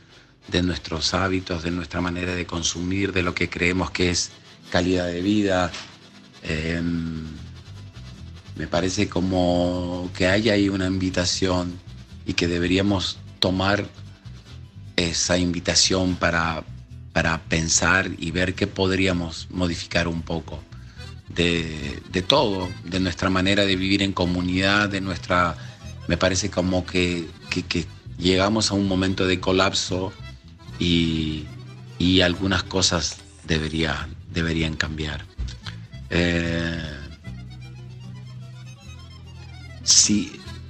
de 0.47 0.61
nuestros 0.61 1.13
hábitos, 1.13 1.63
de 1.63 1.71
nuestra 1.71 2.01
manera 2.01 2.33
de 2.35 2.45
consumir, 2.45 3.11
de 3.11 3.23
lo 3.23 3.33
que 3.33 3.49
creemos 3.49 3.91
que 3.91 4.09
es, 4.09 4.31
calidad 4.69 5.07
de 5.07 5.21
vida. 5.21 5.71
Em, 6.43 7.25
me 8.55 8.67
parece 8.67 9.07
como 9.07 10.09
que 10.15 10.27
hay 10.27 10.49
ahí 10.49 10.69
una 10.69 10.87
invitación 10.87 11.79
y 12.25 12.33
que 12.33 12.47
deberíamos 12.47 13.17
tomar 13.39 13.85
esa 14.95 15.37
invitación 15.37 16.15
para, 16.15 16.63
para 17.13 17.43
pensar 17.43 18.09
y 18.17 18.31
ver 18.31 18.55
qué 18.55 18.67
podríamos 18.67 19.47
modificar 19.51 20.07
un 20.07 20.21
poco 20.23 20.59
de, 21.37 22.23
todo, 22.27 22.69
de 22.83 22.99
nuestra 22.99 23.29
manera 23.29 23.65
de 23.65 23.75
vivir 23.75 24.01
en 24.01 24.13
comunidad, 24.13 24.89
de 24.89 25.01
nuestra... 25.01 25.55
Me 26.07 26.17
parece 26.17 26.49
como 26.49 26.85
que, 26.85 27.27
llegamos 28.17 28.71
a 28.71 28.73
un 28.75 28.87
momento 28.87 29.27
de 29.27 29.39
colapso 29.39 30.13
y, 30.79 31.45
algunas 32.21 32.63
cosas 32.63 33.17
deberían, 33.45 34.15
deberían 34.33 34.75
cambiar. 34.75 35.23
Eh, 36.09 36.97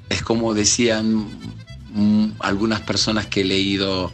es 0.10 0.22
como 0.24 0.54
decían 0.54 1.28
algunas 2.40 2.82
personas 2.82 3.26
que 3.26 3.42
he 3.42 3.46
leído, 3.46 4.12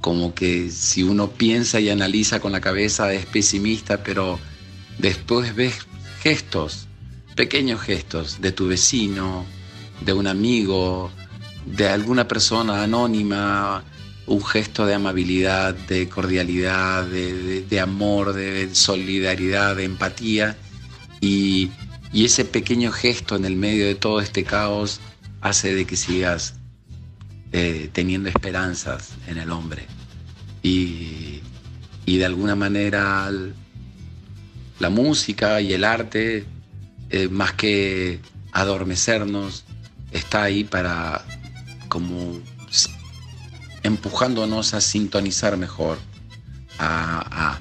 como 0.00 0.34
que 0.34 0.70
si 0.70 1.02
uno 1.02 1.30
piensa 1.30 1.80
y 1.80 1.90
analiza 1.90 2.40
con 2.40 2.52
la 2.52 2.60
cabeza 2.60 3.12
es 3.12 3.26
pesimista, 3.26 4.02
pero 4.02 4.38
después 4.98 5.54
ves 5.54 5.86
gestos, 6.20 6.86
pequeños 7.34 7.80
gestos 7.80 8.40
de 8.40 8.52
tu 8.52 8.68
vecino, 8.68 9.44
de 10.04 10.12
un 10.12 10.26
amigo, 10.26 11.10
de 11.66 11.88
alguna 11.88 12.28
persona 12.28 12.82
anónima, 12.82 13.84
un 14.26 14.44
gesto 14.44 14.86
de 14.86 14.94
amabilidad, 14.94 15.74
de 15.74 16.08
cordialidad, 16.08 17.04
de, 17.06 17.80
amor, 17.80 18.32
de 18.32 18.74
solidaridad, 18.74 19.76
de 19.76 19.84
empatía. 19.84 20.56
Y, 21.20 21.70
ese 22.12 22.44
pequeño 22.44 22.92
gesto 22.92 23.36
en 23.36 23.46
el 23.46 23.56
medio 23.56 23.86
de 23.86 23.94
todo 23.94 24.20
este 24.20 24.44
caos 24.44 25.00
hace 25.40 25.74
de 25.74 25.86
que 25.86 25.96
sigas 25.96 26.56
eh, 27.52 27.88
teniendo 27.92 28.28
esperanzas 28.28 29.14
en 29.26 29.38
el 29.38 29.50
hombre. 29.50 29.86
Y, 30.62 31.40
y 32.04 32.18
de 32.18 32.24
alguna 32.26 32.54
manera 32.54 33.30
la 34.78 34.90
música 34.90 35.60
y 35.60 35.72
el 35.72 35.84
arte, 35.84 36.44
eh, 37.10 37.28
más 37.28 37.52
que 37.52 38.20
adormecernos, 38.52 39.64
está 40.10 40.42
ahí 40.42 40.64
para 40.64 41.24
como 41.88 42.40
empujándonos 43.82 44.74
a 44.74 44.80
sintonizar 44.80 45.56
mejor, 45.56 45.98
a, 46.78 47.58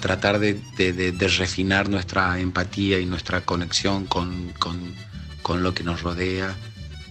tratar 0.00 0.38
de, 0.38 0.60
refinar 1.38 1.88
nuestra 1.88 2.38
empatía 2.40 2.98
y 2.98 3.06
nuestra 3.06 3.42
conexión 3.42 4.06
con, 4.06 4.52
lo 5.62 5.74
que 5.74 5.84
nos 5.84 6.02
rodea 6.02 6.54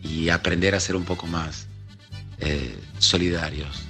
y 0.03 0.29
aprender 0.29 0.75
a 0.75 0.79
ser 0.79 0.95
un 0.95 1.05
poco 1.05 1.25
más 1.25 1.67
eh, 2.39 2.77
solidarios 2.99 3.83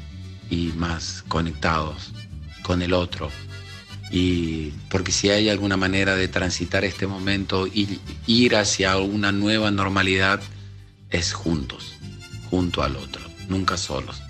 y 0.50 0.72
más 0.76 1.24
conectados 1.28 2.12
con 2.64 2.82
el 2.82 2.94
otro 2.94 3.32
y 4.12 4.72
porque 4.90 5.12
si 5.12 5.30
hay 5.30 5.50
alguna 5.50 5.78
manera 5.78 6.16
de 6.16 6.28
transitar 6.28 6.86
este 6.86 7.08
momento 7.08 7.68
y 7.68 8.00
ir 8.28 8.56
hacia 8.56 8.98
una 8.98 9.32
nueva 9.32 9.72
normalidad 9.72 10.42
es 11.10 11.34
juntos, 11.34 11.96
junto 12.50 12.84
al 12.84 12.96
otro, 12.96 13.22
nunca 13.50 13.78
solos. 13.78 14.22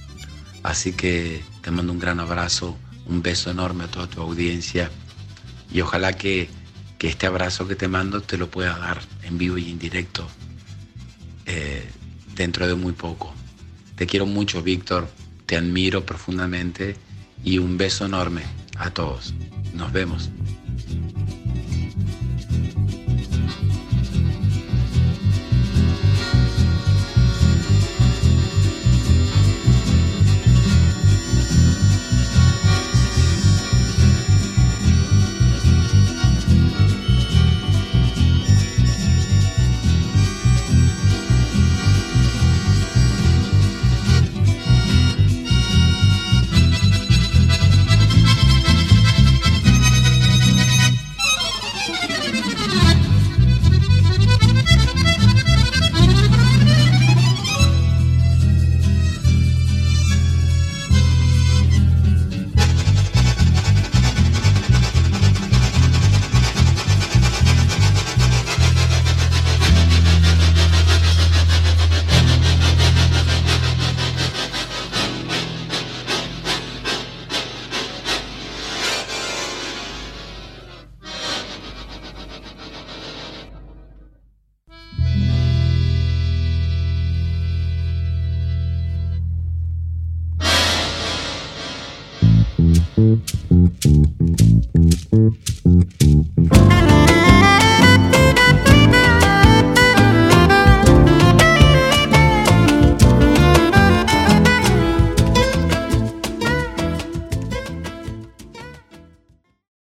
Así 0.65 0.93
que 0.93 1.43
te 1.61 1.69
mando 1.69 1.93
un 1.93 1.99
gran 1.99 2.19
abrazo, 2.19 2.75
un 3.05 3.21
beso 3.21 3.51
enorme 3.51 3.83
a 3.83 3.87
toda 3.87 4.07
tu 4.07 4.19
audiencia 4.19 4.89
y 5.71 5.81
ojalá 5.81 6.13
que, 6.13 6.49
este 6.99 7.27
abrazo 7.27 7.67
que 7.67 7.75
te 7.75 7.87
mando 7.87 8.21
te 8.21 8.35
lo 8.35 8.49
pueda 8.49 8.79
dar 8.79 8.99
en 9.21 9.37
vivo 9.37 9.59
y 9.59 9.69
en 9.69 9.77
directo 9.77 10.27
eh, 11.45 11.87
dentro 12.33 12.65
de 12.65 12.73
muy 12.73 12.93
poco. 12.93 13.31
Te 13.95 14.07
quiero 14.07 14.25
mucho, 14.25 14.63
Víctor, 14.63 15.07
te 15.45 15.55
admiro 15.55 16.03
profundamente 16.03 16.95
y 17.43 17.59
un 17.59 17.77
beso 17.77 18.07
enorme 18.07 18.41
a 18.75 18.89
todos. 18.89 19.35
Nos 19.75 19.91
vemos. 19.91 20.31